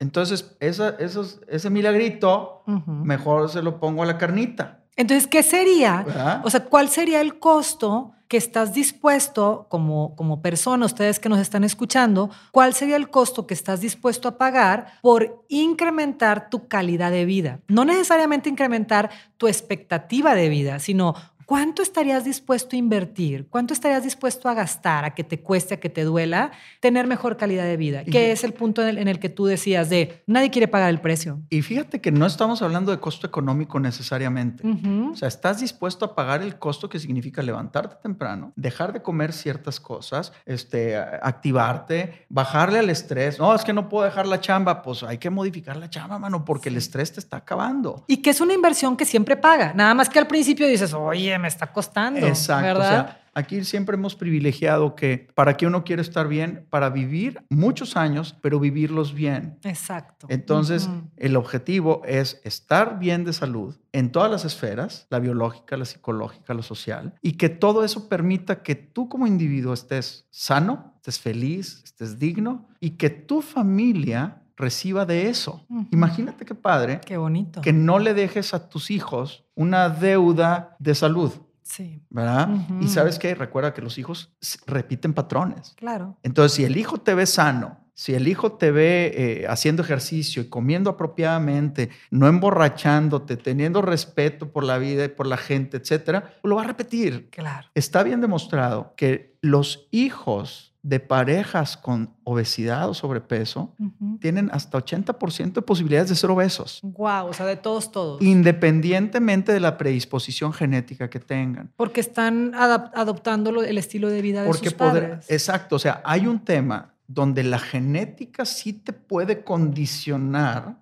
Entonces, 0.00 0.56
ese 0.60 1.70
milagrito, 1.70 2.64
mejor 2.66 3.48
se 3.48 3.62
lo 3.62 3.80
pongo 3.80 4.02
a 4.02 4.06
la 4.06 4.18
carnita. 4.18 4.84
Entonces, 4.96 5.28
¿qué 5.28 5.44
sería? 5.44 6.40
O 6.42 6.50
sea, 6.50 6.64
¿cuál 6.64 6.88
sería 6.88 7.20
el 7.20 7.38
costo 7.38 8.12
que 8.26 8.36
estás 8.36 8.74
dispuesto 8.74 9.66
como, 9.70 10.14
como 10.16 10.42
persona, 10.42 10.84
ustedes 10.84 11.20
que 11.20 11.28
nos 11.28 11.38
están 11.38 11.64
escuchando, 11.64 12.30
cuál 12.50 12.74
sería 12.74 12.96
el 12.96 13.08
costo 13.08 13.46
que 13.46 13.54
estás 13.54 13.80
dispuesto 13.80 14.28
a 14.28 14.36
pagar 14.36 14.98
por 15.00 15.44
incrementar 15.48 16.50
tu 16.50 16.66
calidad 16.68 17.12
de 17.12 17.24
vida? 17.24 17.60
No 17.68 17.84
necesariamente 17.84 18.50
incrementar 18.50 19.08
tu 19.36 19.46
expectativa 19.46 20.34
de 20.34 20.48
vida, 20.48 20.80
sino 20.80 21.14
¿cuánto 21.48 21.80
estarías 21.80 22.26
dispuesto 22.26 22.76
a 22.76 22.78
invertir? 22.78 23.46
¿Cuánto 23.48 23.72
estarías 23.72 24.04
dispuesto 24.04 24.50
a 24.50 24.54
gastar, 24.54 25.06
a 25.06 25.14
que 25.14 25.24
te 25.24 25.40
cueste, 25.40 25.72
a 25.72 25.80
que 25.80 25.88
te 25.88 26.04
duela, 26.04 26.52
tener 26.80 27.06
mejor 27.06 27.38
calidad 27.38 27.64
de 27.64 27.78
vida? 27.78 28.04
Que 28.04 28.32
es 28.32 28.44
el 28.44 28.52
punto 28.52 28.82
en 28.82 28.88
el, 28.88 28.98
en 28.98 29.08
el 29.08 29.18
que 29.18 29.30
tú 29.30 29.46
decías 29.46 29.88
de 29.88 30.22
nadie 30.26 30.50
quiere 30.50 30.68
pagar 30.68 30.90
el 30.90 31.00
precio. 31.00 31.40
Y 31.48 31.62
fíjate 31.62 32.02
que 32.02 32.12
no 32.12 32.26
estamos 32.26 32.60
hablando 32.60 32.92
de 32.92 33.00
costo 33.00 33.26
económico 33.26 33.80
necesariamente. 33.80 34.62
O 35.10 35.16
sea, 35.16 35.26
estás 35.26 35.60
dispuesto 35.60 36.04
a 36.04 36.14
pagar 36.14 36.42
el 36.42 36.58
costo 36.58 36.90
que 36.90 36.98
significa 36.98 37.40
levantarte 37.40 37.96
temprano, 38.02 38.52
dejar 38.54 38.92
de 38.92 39.00
comer 39.00 39.32
ciertas 39.32 39.80
cosas, 39.80 40.34
este, 40.44 40.98
activarte, 40.98 42.26
bajarle 42.28 42.80
al 42.80 42.90
estrés. 42.90 43.38
No, 43.38 43.54
es 43.54 43.64
que 43.64 43.72
no 43.72 43.88
puedo 43.88 44.04
dejar 44.04 44.26
la 44.26 44.38
chamba. 44.42 44.82
Pues 44.82 45.02
hay 45.02 45.16
que 45.16 45.30
modificar 45.30 45.78
la 45.78 45.88
chamba, 45.88 46.18
mano, 46.18 46.44
porque 46.44 46.68
el 46.68 46.76
estrés 46.76 47.10
te 47.10 47.20
está 47.20 47.38
acabando. 47.38 48.04
Y 48.06 48.18
que 48.18 48.28
es 48.28 48.42
una 48.42 48.52
inversión 48.52 48.98
que 48.98 49.06
siempre 49.06 49.38
paga. 49.38 49.72
Nada 49.74 49.94
más 49.94 50.10
que 50.10 50.18
al 50.18 50.26
principio 50.26 50.66
dices, 50.66 50.92
oye, 50.92 51.37
me 51.38 51.48
está 51.48 51.72
costando. 51.72 52.26
Exacto. 52.26 52.66
¿Verdad? 52.66 52.86
O 52.86 52.90
sea, 52.90 53.20
aquí 53.34 53.64
siempre 53.64 53.94
hemos 53.94 54.16
privilegiado 54.16 54.94
que 54.94 55.28
para 55.34 55.56
que 55.56 55.66
uno 55.66 55.84
quiere 55.84 56.02
estar 56.02 56.28
bien, 56.28 56.66
para 56.70 56.90
vivir 56.90 57.42
muchos 57.50 57.96
años, 57.96 58.36
pero 58.42 58.58
vivirlos 58.60 59.14
bien. 59.14 59.58
Exacto. 59.62 60.26
Entonces, 60.30 60.88
el 61.16 61.36
objetivo 61.36 62.02
es 62.04 62.40
estar 62.44 62.98
bien 62.98 63.24
de 63.24 63.32
salud 63.32 63.76
en 63.92 64.10
todas 64.10 64.30
las 64.30 64.44
esferas, 64.44 65.06
la 65.10 65.18
biológica, 65.18 65.76
la 65.76 65.84
psicológica, 65.84 66.54
la 66.54 66.62
social, 66.62 67.14
y 67.22 67.32
que 67.32 67.48
todo 67.48 67.84
eso 67.84 68.08
permita 68.08 68.62
que 68.62 68.74
tú 68.74 69.08
como 69.08 69.26
individuo 69.26 69.72
estés 69.72 70.26
sano, 70.30 70.94
estés 70.96 71.20
feliz, 71.20 71.82
estés 71.84 72.18
digno 72.18 72.68
y 72.80 72.90
que 72.90 73.10
tu 73.10 73.40
familia 73.42 74.42
reciba 74.58 75.06
de 75.06 75.28
eso. 75.30 75.64
Imagínate 75.90 76.44
qué 76.44 76.54
padre 76.54 77.00
Qué 77.06 77.16
bonito. 77.16 77.60
que 77.62 77.72
no 77.72 77.98
le 77.98 78.12
dejes 78.12 78.52
a 78.52 78.68
tus 78.68 78.90
hijos 78.90 79.44
una 79.54 79.88
deuda 79.88 80.76
de 80.78 80.94
salud, 80.94 81.32
Sí, 81.62 82.02
¿verdad? 82.08 82.48
Y 82.80 82.88
sabes 82.88 83.18
qué, 83.18 83.34
recuerda 83.34 83.74
que 83.74 83.82
los 83.82 83.98
hijos 83.98 84.32
repiten 84.66 85.12
patrones. 85.12 85.74
claro. 85.76 86.16
Entonces, 86.22 86.52
si 86.56 86.64
el 86.64 86.76
hijo 86.78 86.96
te 86.98 87.14
ve 87.14 87.26
sano, 87.26 87.78
si 87.92 88.14
el 88.14 88.26
hijo 88.26 88.52
te 88.52 88.70
ve 88.70 89.12
eh, 89.14 89.46
haciendo 89.48 89.82
ejercicio 89.82 90.40
y 90.40 90.48
comiendo 90.48 90.88
apropiadamente, 90.88 91.90
no 92.10 92.26
emborrachándote, 92.26 93.36
teniendo 93.36 93.82
respeto 93.82 94.50
por 94.50 94.64
la 94.64 94.78
vida 94.78 95.04
y 95.04 95.08
por 95.08 95.26
la 95.26 95.36
gente, 95.36 95.76
etcétera, 95.76 96.32
lo 96.42 96.56
va 96.56 96.62
a 96.62 96.66
repetir. 96.66 97.28
Claro. 97.30 97.68
Está 97.74 98.02
bien 98.02 98.20
demostrado 98.22 98.94
que 98.96 99.36
los 99.42 99.88
hijos 99.90 100.74
de 100.88 101.00
parejas 101.00 101.76
con 101.76 102.14
obesidad 102.24 102.88
o 102.88 102.94
sobrepeso 102.94 103.74
tienen 104.20 104.48
hasta 104.54 104.78
80% 104.78 105.52
de 105.52 105.62
posibilidades 105.62 106.08
de 106.08 106.14
ser 106.16 106.30
obesos, 106.30 106.80
Wow, 106.82 107.26
o 107.26 107.32
sea, 107.34 107.44
de 107.44 107.56
todos, 107.56 107.92
todos. 107.92 108.22
independientemente 108.22 109.52
de 109.52 109.60
la 109.60 109.76
predisposición 109.76 110.54
genética 110.54 111.10
que 111.10 111.20
tengan. 111.20 111.70
Porque 111.76 112.00
están 112.00 112.52
adoptando 112.54 113.62
el 113.62 113.76
estilo 113.76 114.08
de 114.08 114.22
vida 114.22 114.40
de 114.42 114.46
Porque 114.48 114.70
sus 114.70 114.78
poder, 114.78 115.02
padres. 115.10 115.30
exacto, 115.30 115.76
o 115.76 115.78
sea, 115.78 116.00
hay 116.06 116.26
un 116.26 116.40
tema 116.40 116.94
donde 117.06 117.42
la 117.44 117.58
genética 117.58 118.46
sí 118.46 118.72
te 118.72 118.92
puede 118.94 119.44
condicionar 119.44 120.76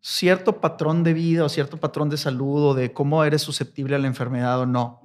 cierto 0.00 0.60
patrón 0.60 1.04
de 1.04 1.12
vida 1.14 1.44
o 1.44 1.48
cierto 1.48 1.76
patrón 1.76 2.10
de 2.10 2.16
salud 2.16 2.70
o 2.70 2.74
de 2.74 2.92
cómo 2.92 3.22
eres 3.22 3.42
susceptible 3.42 3.94
a 3.94 3.98
la 4.00 4.08
enfermedad 4.08 4.58
o 4.60 4.66
no. 4.66 5.00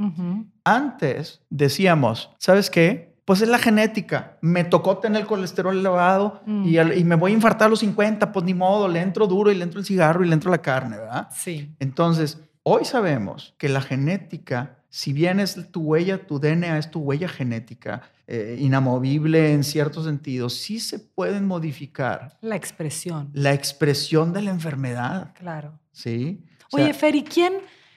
Antes 0.64 1.42
decíamos, 1.52 2.32
¿sabes 2.40 2.70
qué? 2.72 3.16
Pues 3.28 3.42
es 3.42 3.50
la 3.50 3.60
genética. 3.60 4.38
Me 4.40 4.64
tocó 4.64 5.00
tener 5.00 5.24
el 5.24 5.28
colesterol 5.28 5.78
elevado 5.78 6.42
Mm. 6.46 6.66
y, 6.66 6.78
al- 6.78 6.98
y 6.98 7.04
me 7.04 7.16
voy 7.16 7.34
a 7.34 7.36
infartar 7.36 7.66
a 7.66 7.70
los 7.70 7.80
50, 7.80 8.32
pues 8.32 8.46
ni 8.46 8.54
modo, 8.54 8.88
le 8.88 9.02
entro 9.02 9.28
duro 9.28 9.52
y 9.52 9.56
le 9.56 9.66
entro 9.66 9.82
el 9.82 9.86
cigarro 9.86 10.24
y 10.24 10.30
le 10.30 10.34
entro 10.34 10.50
la 10.50 10.60
carne, 10.62 10.96
¿verdad? 10.98 11.28
Sí. 11.36 11.76
Entonces, 11.80 12.40
hoy 12.64 12.86
sabemos 12.86 13.54
que 13.58 13.68
la 13.68 13.82
genética, 13.82 14.78
si 14.90 15.12
bien 15.12 15.42
es 15.42 15.70
tu 15.74 15.82
huella, 15.82 16.26
tu 16.26 16.40
DNA 16.40 16.78
es 16.78 16.90
tu 16.90 17.02
huella 17.02 17.28
genética, 17.28 18.02
eh, 18.28 18.56
inamovible 18.60 19.52
en 19.52 19.66
ciertos 19.66 20.06
sentidos, 20.06 20.54
sí 20.54 20.80
se 20.80 20.98
pueden 20.98 21.46
modificar 21.48 22.38
La 22.40 22.56
expresión. 22.56 23.30
la 23.34 23.52
expresión 23.54 24.32
de 24.32 24.42
la 24.44 24.52
enfermedad, 24.52 25.34
Claro. 25.38 25.78
¿sí? 25.92 26.46
O 26.72 26.78
sea, 26.78 26.86
Oye, 26.86 26.94
Fer, 26.94 27.14
¿y 27.16 27.24
quién? 27.24 27.56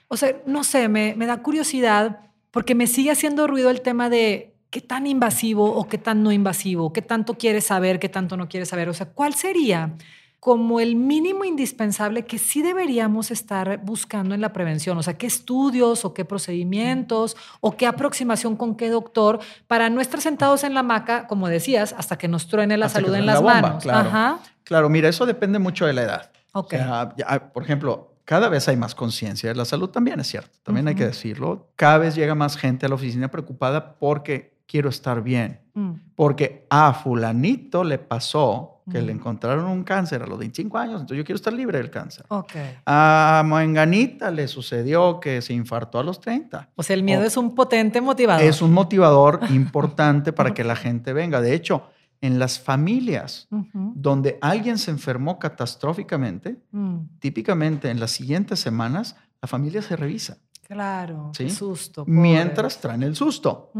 O 0.09 0.17
sea, 0.17 0.35
no 0.45 0.65
sé, 0.65 0.89
me, 0.89 1.15
me 1.15 1.25
da 1.25 1.41
curiosidad 1.41 2.19
porque 2.51 2.75
me 2.75 2.85
sigue 2.87 3.11
haciendo 3.11 3.47
ruido 3.47 3.69
el 3.69 3.79
tema 3.81 4.09
de 4.09 4.50
qué 4.71 4.81
tan 4.81 5.05
invasivo 5.05 5.65
o 5.75 5.87
qué 5.87 5.97
tan 5.97 6.23
no 6.23 6.31
invasivo, 6.31 6.91
qué 6.93 7.01
tanto 7.01 7.35
quieres 7.35 7.65
saber, 7.65 7.99
qué 7.99 8.09
tanto 8.09 8.37
no 8.37 8.47
quieres 8.49 8.69
saber. 8.69 8.89
O 8.89 8.93
sea, 8.93 9.07
¿cuál 9.07 9.35
sería 9.35 9.93
como 10.39 10.79
el 10.79 10.95
mínimo 10.95 11.45
indispensable 11.45 12.25
que 12.25 12.39
sí 12.39 12.63
deberíamos 12.63 13.29
estar 13.29 13.81
buscando 13.83 14.33
en 14.33 14.41
la 14.41 14.53
prevención? 14.53 14.97
O 14.97 15.03
sea, 15.03 15.17
¿qué 15.17 15.27
estudios 15.27 16.05
o 16.05 16.13
qué 16.13 16.25
procedimientos 16.25 17.35
o 17.59 17.75
qué 17.75 17.85
aproximación 17.85 18.55
con 18.55 18.75
qué 18.75 18.89
doctor 18.89 19.39
para 19.67 19.89
no 19.89 20.01
estar 20.01 20.21
sentados 20.21 20.63
en 20.63 20.73
la 20.73 20.79
hamaca, 20.79 21.27
como 21.27 21.49
decías, 21.49 21.93
hasta 21.97 22.17
que 22.17 22.29
nos 22.29 22.47
truene 22.47 22.77
la 22.77 22.87
Hasta 22.87 23.01
salud 23.01 23.13
en 23.13 23.25
las 23.25 23.35
la 23.35 23.41
bomba, 23.41 23.61
manos? 23.61 23.83
claro. 23.83 24.09
Ajá. 24.09 24.39
Claro, 24.63 24.89
mira, 24.89 25.09
eso 25.09 25.25
depende 25.25 25.59
mucho 25.59 25.85
de 25.85 25.93
la 25.93 26.03
edad. 26.03 26.31
Ok. 26.53 26.73
O 26.73 26.77
sea, 26.77 27.13
ya, 27.17 27.51
por 27.51 27.63
ejemplo, 27.63 28.15
cada 28.23 28.47
vez 28.47 28.69
hay 28.69 28.77
más 28.77 28.95
conciencia 28.95 29.49
de 29.49 29.55
la 29.55 29.65
salud, 29.65 29.89
también 29.89 30.19
es 30.21 30.27
cierto, 30.27 30.57
también 30.63 30.87
hay 30.87 30.95
que 30.95 31.05
decirlo. 31.05 31.73
Cada 31.75 31.97
vez 31.97 32.15
llega 32.15 32.35
más 32.35 32.55
gente 32.55 32.85
a 32.85 32.89
la 32.89 32.95
oficina 32.95 33.29
preocupada 33.29 33.95
porque 33.99 34.60
quiero 34.71 34.89
estar 34.89 35.21
bien. 35.21 35.59
Mm. 35.73 35.91
Porque 36.15 36.65
a 36.69 36.93
fulanito 36.93 37.83
le 37.83 37.97
pasó 37.97 38.67
que 38.89 39.01
le 39.01 39.13
Mm. 39.13 39.17
encontraron 39.17 39.65
un 39.65 39.83
cáncer 39.83 40.23
a 40.23 40.27
los 40.27 40.37
25 40.39 40.77
años, 40.77 41.01
entonces 41.01 41.17
yo 41.17 41.23
quiero 41.23 41.35
estar 41.37 41.53
libre 41.53 41.77
del 41.77 41.89
cáncer. 41.89 42.25
Ok. 42.29 42.53
A 42.85 43.43
Manganita 43.45 44.31
le 44.31 44.47
sucedió 44.47 45.19
que 45.19 45.41
se 45.41 45.53
infartó 45.53 45.99
a 45.99 46.03
los 46.03 46.19
30. 46.19 46.69
O 46.75 46.83
sea, 46.83 46.95
el 46.95 47.03
miedo 47.03 47.21
O- 47.21 47.25
es 47.25 47.37
un 47.37 47.53
potente 47.55 48.01
motivador. 48.01 48.43
Es 48.43 48.61
un 48.61 48.73
motivador 48.73 49.39
importante 49.51 50.33
para 50.33 50.53
que 50.53 50.63
la 50.63 50.75
gente 50.75 51.13
venga. 51.13 51.41
De 51.41 51.53
hecho, 51.53 51.83
en 52.21 52.37
las 52.39 52.59
familias 52.59 53.47
Ujú. 53.51 53.93
donde 53.95 54.37
alguien 54.41 54.77
se 54.77 54.91
enfermó 54.91 55.39
catastróficamente, 55.39 56.57
Mm, 56.71 56.97
típicamente 57.19 57.89
en 57.89 57.99
las 57.99 58.11
siguientes 58.11 58.59
semanas, 58.59 59.15
la 59.41 59.47
familia 59.47 59.81
se 59.81 59.95
revisa. 59.95 60.37
Claro, 60.71 61.31
¿Sí? 61.35 61.49
susto. 61.49 62.03
Mientras 62.07 62.79
traen 62.79 63.03
el 63.03 63.15
susto. 63.15 63.71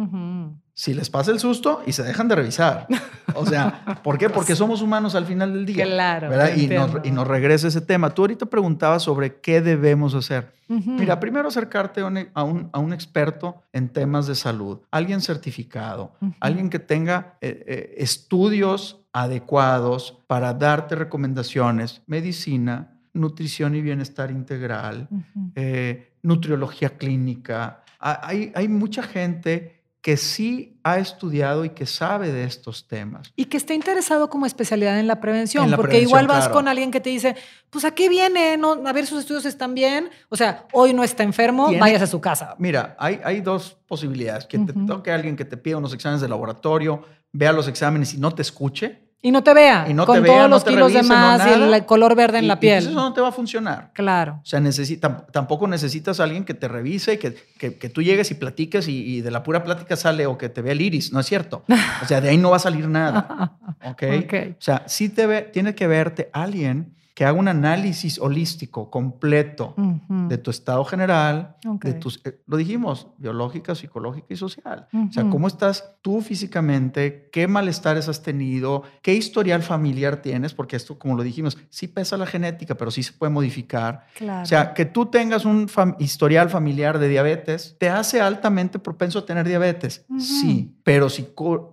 Si 0.73 0.93
les 0.93 1.09
pasa 1.09 1.31
el 1.31 1.39
susto 1.39 1.83
y 1.85 1.91
se 1.93 2.01
dejan 2.03 2.27
de 2.27 2.35
revisar. 2.35 2.87
O 3.35 3.45
sea, 3.45 3.99
¿por 4.03 4.17
qué? 4.17 4.29
Porque 4.29 4.55
somos 4.55 4.81
humanos 4.81 5.13
al 5.15 5.25
final 5.25 5.53
del 5.53 5.65
día. 5.65 5.85
Claro, 5.85 6.29
¿verdad? 6.29 6.55
Y 6.55 6.67
nos, 6.67 6.91
y 7.03 7.11
nos 7.11 7.27
regresa 7.27 7.67
ese 7.67 7.81
tema. 7.81 8.09
Tú 8.11 8.23
ahorita 8.23 8.45
preguntabas 8.47 9.03
sobre 9.03 9.39
qué 9.41 9.61
debemos 9.61 10.15
hacer. 10.15 10.53
Mira, 10.67 11.19
primero 11.19 11.49
acercarte 11.49 11.99
a 12.01 12.05
un, 12.05 12.17
a 12.33 12.43
un- 12.43 12.69
a 12.71 12.79
un 12.79 12.93
experto 12.93 13.61
en 13.73 13.89
temas 13.89 14.25
de 14.25 14.35
salud, 14.35 14.79
alguien 14.89 15.19
certificado, 15.19 16.13
alguien 16.39 16.69
que 16.69 16.79
tenga 16.79 17.37
eh, 17.41 17.63
eh, 17.67 17.95
estudios 17.97 19.01
adecuados 19.11 20.17
para 20.27 20.53
darte 20.53 20.95
recomendaciones, 20.95 22.01
medicina, 22.07 22.93
nutrición 23.13 23.75
y 23.75 23.81
bienestar 23.81 24.31
integral, 24.31 25.09
eh, 25.55 26.10
nutriología 26.23 26.89
clínica. 26.97 27.83
Ha- 27.99 28.27
Hay, 28.27 28.51
hay 28.55 28.67
mucha 28.67 29.03
gente 29.03 29.79
que 30.01 30.17
sí 30.17 30.79
ha 30.83 30.97
estudiado 30.97 31.63
y 31.63 31.69
que 31.69 31.85
sabe 31.85 32.31
de 32.31 32.43
estos 32.43 32.87
temas. 32.87 33.31
Y 33.35 33.45
que 33.45 33.57
esté 33.57 33.75
interesado 33.75 34.31
como 34.31 34.47
especialidad 34.47 34.99
en 34.99 35.05
la 35.05 35.21
prevención, 35.21 35.65
En 35.65 35.69
la 35.71 35.77
porque 35.77 35.91
prevención, 35.91 36.09
igual 36.09 36.27
vas 36.27 36.45
claro. 36.45 36.53
con 36.53 36.67
alguien 36.67 36.89
que 36.89 36.99
te 36.99 37.11
dice, 37.11 37.35
pues 37.69 37.85
a 37.85 37.91
qué 37.91 38.09
viene, 38.09 38.57
no, 38.57 38.71
a 38.87 38.93
ver 38.93 39.05
sus 39.05 39.19
estudios 39.19 39.45
están 39.45 39.75
bien, 39.75 40.09
o 40.29 40.35
sea, 40.35 40.65
hoy 40.73 40.93
no 40.95 41.03
está 41.03 41.21
enfermo, 41.21 41.67
Tiene- 41.67 41.81
vayas 41.81 42.01
a 42.01 42.07
su 42.07 42.19
casa. 42.19 42.55
Mira, 42.57 42.95
hay, 42.97 43.19
hay 43.23 43.41
dos 43.41 43.77
posibilidades. 43.87 44.45
Que 44.47 44.57
te 44.57 44.73
toque 44.87 45.11
alguien 45.11 45.35
que 45.35 45.45
te 45.45 45.55
pida 45.55 45.77
unos 45.77 45.93
exámenes 45.93 46.21
de 46.21 46.29
laboratorio, 46.29 47.03
vea 47.31 47.51
los 47.51 47.67
exámenes 47.67 48.15
y 48.15 48.17
no 48.17 48.33
te 48.33 48.41
escuche. 48.41 49.10
Y 49.23 49.31
no 49.31 49.43
te 49.43 49.53
vea, 49.53 49.85
Y 49.87 49.93
no 49.93 50.05
con 50.07 50.15
te 50.15 50.21
vea, 50.21 50.31
todos 50.33 50.49
no 50.49 50.55
los 50.55 50.63
te 50.63 50.71
kilos 50.71 50.93
de 50.93 51.03
no 51.03 51.07
más 51.09 51.45
y 51.45 51.51
el 51.73 51.85
color 51.85 52.15
verde 52.15 52.39
en 52.39 52.45
y- 52.45 52.47
la 52.47 52.55
y 52.55 52.57
piel. 52.57 52.79
eso 52.79 52.91
no 52.91 53.13
te 53.13 53.21
va 53.21 53.27
a 53.27 53.31
funcionar. 53.31 53.91
Claro. 53.93 54.39
O 54.41 54.45
sea, 54.45 54.59
necesita, 54.59 55.27
tampoco 55.27 55.67
necesitas 55.67 56.19
a 56.19 56.23
alguien 56.23 56.43
que 56.43 56.55
te 56.55 56.67
revise, 56.67 57.19
que, 57.19 57.35
que, 57.59 57.77
que 57.77 57.89
tú 57.89 58.01
llegues 58.01 58.31
y 58.31 58.33
platiques 58.33 58.87
y, 58.87 59.17
y 59.17 59.21
de 59.21 59.29
la 59.29 59.43
pura 59.43 59.63
plática 59.63 59.95
sale 59.95 60.25
o 60.25 60.37
que 60.39 60.49
te 60.49 60.61
vea 60.63 60.71
el 60.73 60.81
iris. 60.81 61.13
No 61.13 61.19
es 61.19 61.27
cierto. 61.27 61.63
O 62.01 62.05
sea, 62.07 62.19
de 62.19 62.29
ahí 62.29 62.37
no 62.37 62.49
va 62.49 62.55
a 62.55 62.59
salir 62.59 62.87
nada. 62.87 63.53
¿ok? 63.85 64.03
Ok. 64.23 64.33
O 64.53 64.55
sea, 64.61 64.83
sí 64.87 65.09
te 65.09 65.27
ve, 65.27 65.41
tiene 65.43 65.75
que 65.75 65.85
verte 65.85 66.29
alguien 66.33 66.95
que 67.13 67.25
haga 67.25 67.37
un 67.37 67.47
análisis 67.47 68.19
holístico, 68.19 68.89
completo, 68.89 69.75
de 70.07 70.37
tu 70.37 70.49
estado 70.51 70.83
general, 70.85 71.57
de 71.83 71.93
tus, 71.93 72.21
eh, 72.25 72.41
lo 72.47 72.57
dijimos, 72.57 73.07
biológica, 73.17 73.75
psicológica 73.75 74.27
y 74.29 74.37
social. 74.37 74.87
O 74.93 75.11
sea, 75.11 75.29
cómo 75.29 75.47
estás 75.47 75.95
tú 76.01 76.21
físicamente, 76.21 77.29
qué 77.31 77.47
malestares 77.47 78.07
has 78.07 78.21
tenido, 78.23 78.83
qué 79.01 79.13
historial 79.13 79.61
familiar 79.63 80.21
tienes, 80.21 80.53
porque 80.53 80.75
esto, 80.75 80.97
como 80.97 81.15
lo 81.15 81.23
dijimos, 81.23 81.57
sí 81.69 81.87
pesa 81.87 82.17
la 82.17 82.25
genética, 82.25 82.75
pero 82.75 82.91
sí 82.91 83.03
se 83.03 83.13
puede 83.13 83.31
modificar. 83.31 84.05
Claro. 84.15 84.43
O 84.43 84.45
sea, 84.45 84.73
que 84.73 84.85
tú 84.85 85.05
tengas 85.07 85.45
un 85.45 85.67
fam- 85.67 85.95
historial 85.99 86.49
familiar 86.49 86.97
de 86.99 87.07
diabetes, 87.07 87.75
te 87.79 87.89
hace 87.89 88.21
altamente 88.21 88.79
propenso 88.79 89.19
a 89.19 89.25
tener 89.25 89.47
diabetes. 89.47 90.05
Sí, 90.17 90.75
pero 90.83 91.09
si, 91.09 91.27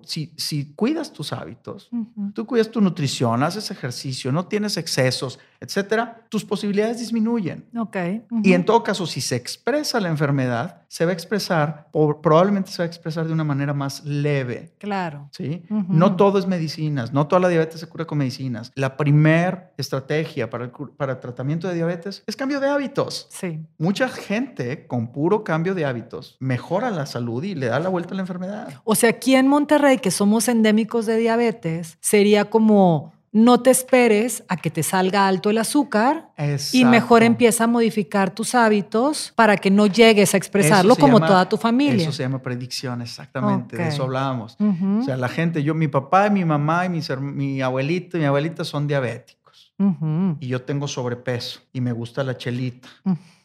si, 0.04 0.32
si 0.36 0.72
cuidas 0.74 1.12
tus 1.12 1.32
hábitos. 1.32 1.90
Tú 2.34 2.46
cuidas 2.46 2.70
tu 2.70 2.80
nutrición, 2.80 3.42
haces 3.42 3.70
ejercicio, 3.70 4.32
no 4.32 4.46
tienes 4.46 4.76
excesos, 4.76 5.37
diabéticos, 5.38 5.48
etcétera, 5.60 6.24
tus 6.28 6.44
posibilidades 6.44 6.98
disminuyen. 6.98 7.64
Ok. 7.76 7.96
Y 8.42 8.52
en 8.52 8.64
todo 8.64 8.82
caso, 8.82 9.06
si 9.06 9.20
se 9.20 9.36
expresa 9.36 10.00
la 10.00 10.08
enfermedad, 10.08 10.82
se 10.88 11.04
va 11.04 11.10
a 11.10 11.14
expresar, 11.14 11.88
probablemente 12.22 12.70
se 12.70 12.78
va 12.78 12.84
a 12.84 12.86
expresar 12.86 13.26
de 13.26 13.32
una 13.32 13.44
manera 13.44 13.74
más 13.74 14.04
leve. 14.04 14.72
Claro. 14.78 15.28
¿sí? 15.32 15.62
No 15.68 16.16
todo 16.16 16.38
es 16.38 16.46
medicinas, 16.46 17.12
no 17.12 17.26
toda 17.26 17.40
la 17.40 17.48
diabetes 17.48 17.80
se 17.80 17.88
cura 17.88 18.06
con 18.06 18.18
medicinas. 18.18 18.72
La 18.74 18.96
primer 18.96 19.72
estrategia 19.76 20.48
para 20.48 20.64
el, 20.64 20.70
para 20.70 21.12
el 21.12 21.20
tratamiento 21.20 21.68
de 21.68 21.74
diabetes 21.74 22.22
es 22.26 22.36
cambio 22.36 22.60
de 22.60 22.68
hábitos. 22.68 23.26
Sí. 23.30 23.60
Mucha 23.78 24.08
gente 24.08 24.86
con 24.86 25.12
puro 25.12 25.44
cambio 25.44 25.74
de 25.74 25.84
hábitos 25.84 26.36
mejora 26.40 26.90
la 26.90 27.06
salud 27.06 27.42
y 27.42 27.54
le 27.54 27.66
da 27.66 27.80
la 27.80 27.88
vuelta 27.88 28.14
a 28.14 28.16
la 28.16 28.22
enfermedad. 28.22 28.68
O 28.84 28.94
sea, 28.94 29.10
aquí 29.10 29.34
en 29.34 29.48
Monterrey, 29.48 29.98
que 29.98 30.10
somos 30.10 30.48
endémicos 30.48 31.06
de 31.06 31.16
diabetes, 31.16 31.98
sería 32.00 32.46
como 32.46 33.12
no 33.32 33.60
te 33.60 33.70
esperes 33.70 34.42
a 34.48 34.56
que 34.56 34.70
te 34.70 34.82
salga 34.82 35.28
alto 35.28 35.50
el 35.50 35.58
azúcar 35.58 36.30
y 36.72 36.84
mejor 36.84 37.22
empieza 37.22 37.64
a 37.64 37.66
modificar 37.66 38.34
tus 38.34 38.54
hábitos 38.54 39.32
para 39.36 39.56
que 39.56 39.70
no 39.70 39.86
llegues 39.86 40.34
a 40.34 40.36
expresarlo 40.38 40.94
como 40.96 41.18
llama- 41.18 41.26
toda 41.26 41.48
tu 41.48 41.56
familia. 41.56 42.02
Eso 42.02 42.12
se 42.12 42.22
llama 42.22 42.40
predicción, 42.40 43.02
exactamente. 43.02 43.76
De 43.76 43.88
eso 43.88 44.04
hablábamos. 44.04 44.56
O 45.00 45.02
sea, 45.02 45.16
la 45.16 45.28
gente, 45.28 45.62
yo, 45.62 45.74
mi 45.74 45.88
papá 45.88 46.28
y 46.28 46.30
mi 46.30 46.44
mamá 46.44 46.86
y 46.86 46.88
mis 46.88 47.10
mi 47.20 47.60
abuelito 47.60 48.16
y 48.16 48.20
mi 48.20 48.26
abuelita 48.26 48.64
son 48.64 48.86
diabéticos. 48.86 49.74
Y 50.40 50.48
yo 50.48 50.62
tengo 50.62 50.88
sobrepeso 50.88 51.60
y 51.72 51.80
me 51.80 51.92
gusta 51.92 52.24
la 52.24 52.36
chelita. 52.36 52.88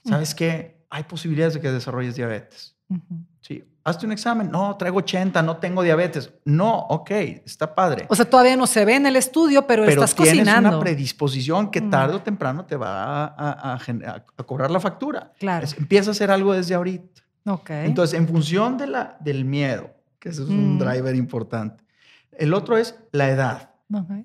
¿Sabes 0.06 0.34
qué? 0.34 0.78
Hay 0.90 1.04
posibilidades 1.04 1.56
de 1.56 1.62
que 1.62 1.72
desarrolles 1.72 2.16
diabetes. 2.16 2.73
Ujú. 2.90 3.26
Sí. 3.42 3.64
Hazte 3.86 4.06
un 4.06 4.14
examen. 4.14 4.50
No, 4.50 4.78
traigo 4.78 5.00
80, 5.00 5.42
no 5.42 5.58
tengo 5.58 5.84
diabetes. 5.84 6.32
No, 6.46 6.74
ok, 6.88 7.12
está 7.46 7.76
padre. 7.76 8.06
O 8.10 8.16
sea, 8.16 8.24
todavía 8.30 8.56
no 8.56 8.66
se 8.66 8.86
ve 8.86 8.96
en 8.96 9.06
el 9.06 9.18
estudio, 9.18 9.68
pero, 9.68 9.84
pero 9.84 10.02
estás 10.04 10.16
tienes 10.16 10.36
cocinando. 10.40 10.70
una 10.70 10.80
predisposición 10.80 11.70
que 11.70 11.82
Mm. 11.82 11.90
tarde 11.90 12.16
o 12.16 12.22
temprano 12.22 12.66
te 12.66 12.78
va 12.78 13.26
a, 13.26 13.26
a- 13.26 13.74
a 13.74 13.80
gen- 13.80 14.06
a- 14.06 14.24
a 14.38 14.44
cobrar 14.44 14.72
la 14.72 14.80
factura. 14.80 15.34
Claro. 15.38 15.66
Es- 15.66 15.78
empieza 15.78 16.12
a 16.12 16.14
hacer 16.14 16.32
algo 16.32 16.54
desde 16.54 16.76
ahorita. 16.76 17.22
Ok. 17.46 17.70
Entonces, 17.72 18.18
en 18.18 18.26
función 18.26 18.78
de 18.78 18.88
la, 18.88 19.18
del 19.20 19.44
miedo, 19.44 19.90
que 20.20 20.30
eso 20.30 20.44
es 20.44 20.50
un 20.50 20.76
Mm. 20.76 20.80
driver 20.80 21.14
importante. 21.16 21.84
El 22.32 22.54
otro 22.54 22.78
es 22.78 22.98
la 23.12 23.30
edad. 23.30 23.70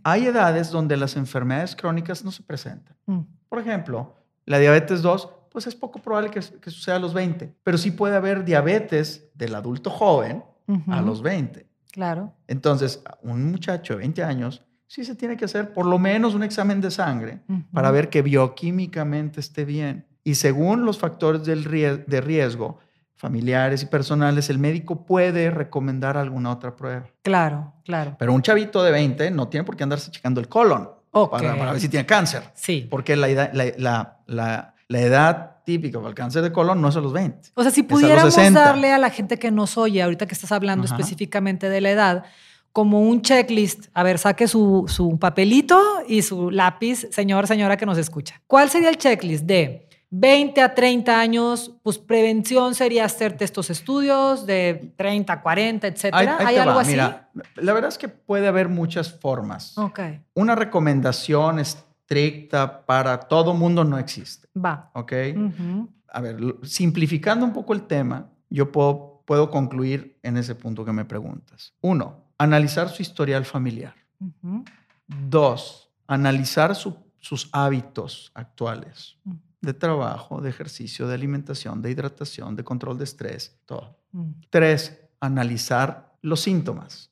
Hay 0.05 0.25
edades 0.27 0.71
donde 0.71 0.97
las 0.97 1.17
enfermedades 1.17 1.75
crónicas 1.77 2.25
no 2.25 2.31
se 2.31 2.43
presentan. 2.45 2.97
Mm. 3.07 3.19
Por 3.49 3.59
ejemplo, 3.59 4.15
la 4.47 4.59
diabetes 4.61 5.03
2, 5.03 5.29
pues 5.59 5.67
es 5.67 5.75
poco 5.75 5.99
probable 5.99 6.31
que, 6.31 6.39
que 6.61 6.71
suceda 6.71 6.95
a 6.95 6.99
los 7.01 7.13
20, 7.13 7.53
pero 7.65 7.77
sí 7.77 7.91
puede 7.91 8.15
haber 8.15 8.45
diabetes 8.45 9.29
del 9.35 9.57
adulto 9.57 9.91
joven 9.91 10.45
a 10.69 10.73
Ujú. 11.01 11.07
los 11.07 11.21
20. 11.21 11.67
Claro. 11.91 12.33
Entonces, 12.47 13.03
un 13.25 13.51
muchacho 13.51 13.95
de 13.95 13.99
20 13.99 14.23
años 14.23 14.63
sí 14.87 15.05
se 15.05 15.17
tiene 15.17 15.37
que 15.37 15.47
hacer 15.47 15.73
por 15.73 15.85
lo 15.85 15.99
menos 15.99 16.37
un 16.37 16.45
examen 16.45 16.81
de 16.81 16.93
sangre 16.93 17.41
Ujú. 17.49 17.65
para 17.73 17.91
ver 17.91 18.09
que 18.09 18.23
bioquímicamente 18.23 19.41
esté 19.41 19.65
bien. 19.65 20.07
Y 20.23 20.37
según 20.37 20.85
los 20.85 20.97
factores 20.97 21.45
del 21.45 21.65
rie- 21.65 22.05
de 22.07 22.21
riesgo, 22.21 22.79
familiares 23.17 23.83
y 23.83 23.87
personales, 23.87 24.49
el 24.51 24.59
médico 24.61 25.05
puede 25.07 25.51
recomendar 25.51 26.17
alguna 26.17 26.53
otra 26.53 26.77
prueba. 26.77 27.07
Claro, 27.23 27.73
claro. 27.85 28.15
Pero 28.17 28.33
un 28.33 28.43
chavito 28.43 28.81
de 28.85 28.93
20 28.93 29.33
no 29.33 29.49
tiene 29.49 29.65
por 29.65 29.77
qué 29.77 29.83
andarse 29.83 30.13
checando 30.13 30.41
el 30.41 30.47
colon 30.49 30.89
Ok. 31.11 31.33
para, 31.33 31.57
para 31.59 31.73
ver 31.73 31.81
si 31.81 31.89
tiene 31.89 32.07
cáncer. 32.07 32.45
Sí. 32.55 32.87
Porque 32.89 33.17
la 33.17 33.27
la, 33.27 33.51
la- 33.77 34.19
la- 34.27 34.75
la 34.89 35.01
edad 35.01 35.57
típica 35.65 35.99
para 35.99 36.09
el 36.09 36.15
cáncer 36.15 36.43
de 36.43 36.51
colon 36.51 36.81
no 36.81 36.89
es 36.89 36.97
a 36.97 37.01
los 37.01 37.13
20. 37.13 37.51
O 37.55 37.63
sea, 37.63 37.71
si 37.71 37.83
Es 37.83 37.87
pudiéramos 37.87 38.33
60. 38.35 38.59
darle 38.61 38.93
a 38.93 38.99
la 38.99 39.11
gente 39.11 39.39
que 39.39 39.51
nos 39.51 39.77
oye, 39.77 40.03
ahorita 40.03 40.27
que 40.27 40.35
estás 40.35 40.51
hablando 40.53 40.87
Ajá. 40.87 40.95
específicamente 40.97 41.69
de 41.69 41.81
la 41.83 41.91
edad, 41.91 42.25
como 42.73 43.03
un 43.03 43.21
checklist, 43.23 43.87
a 43.93 44.03
ver, 44.03 44.19
saque 44.19 44.49
su, 44.49 44.85
su 44.89 45.19
papelito 45.19 45.79
y 46.07 46.23
su 46.23 46.51
lápiz, 46.51 47.07
señor, 47.11 47.47
señora 47.47 47.77
que 47.77 47.85
nos 47.87 47.99
escucha. 47.99 48.41
¿Cuál 48.47 48.71
sería 48.71 48.89
el 48.89 48.97
checklist 48.97 49.45
de 49.45 49.89
20 50.11 50.63
a 50.63 50.75
30 50.75 51.21
años? 51.21 51.73
Pues 51.83 51.99
prevención 51.99 52.75
sería 52.75 53.05
hacerte 53.05 53.45
estos 53.45 53.69
estudios 53.69 54.47
de 54.47 54.93
30 54.97 55.33
a 55.35 55.43
40, 55.43 55.87
etcétera. 55.87 56.37
Ahí- 56.39 56.47
ahí 56.47 56.55
¿Hay 56.55 56.57
algo 56.61 56.77
va. 56.77 56.81
así? 56.83 56.93
Mira, 56.93 57.29
la 57.57 57.73
verdad 57.75 57.89
es 57.89 57.99
que 57.99 58.09
puede 58.09 58.47
haber 58.47 58.69
muchas 58.69 59.13
formas. 59.13 59.77
Ok, 59.77 60.01
Una 60.35 60.55
recomendación 60.55 61.59
estricta 62.13 62.87
para 62.87 63.21
todo 63.21 63.53
mundo 63.55 63.85
no 63.85 63.99
existe. 63.99 64.49
va. 64.57 64.91
¿Ok? 64.95 65.13
A 66.11 66.21
ver, 66.23 66.39
simplificando 66.63 67.45
un 67.45 67.53
poco 67.53 67.75
el 67.75 67.83
tema, 67.83 68.31
yo 68.49 68.73
puedo, 68.73 69.23
puedo 69.27 69.51
concluir 69.51 70.19
en 70.23 70.39
ese 70.39 70.55
punto 70.55 70.85
que 70.87 70.93
me 70.93 71.05
preguntas. 71.05 71.75
Uno, 71.83 72.25
analizar 72.39 72.89
su 72.89 73.03
historial 73.03 73.45
familiar. 73.45 73.95
Dos, 75.07 75.91
analizar 76.07 76.75
su- 76.75 76.97
sus 77.21 77.51
hábitos 77.53 78.31
actuales 78.35 79.17
Mm. 79.25 79.33
de 79.61 79.75
trabajo, 79.75 80.41
de 80.41 80.49
ejercicio, 80.49 81.07
de 81.09 81.15
alimentación, 81.15 81.83
de 81.83 81.91
hidratación, 81.91 82.57
de 82.57 82.65
control 82.65 82.97
de 82.97 83.05
estrés, 83.05 83.59
todo. 83.67 83.99
Mm. 84.13 84.31
Tres, 84.51 84.99
analizar 85.21 86.15
los 86.23 86.41
síntomas. 86.41 87.11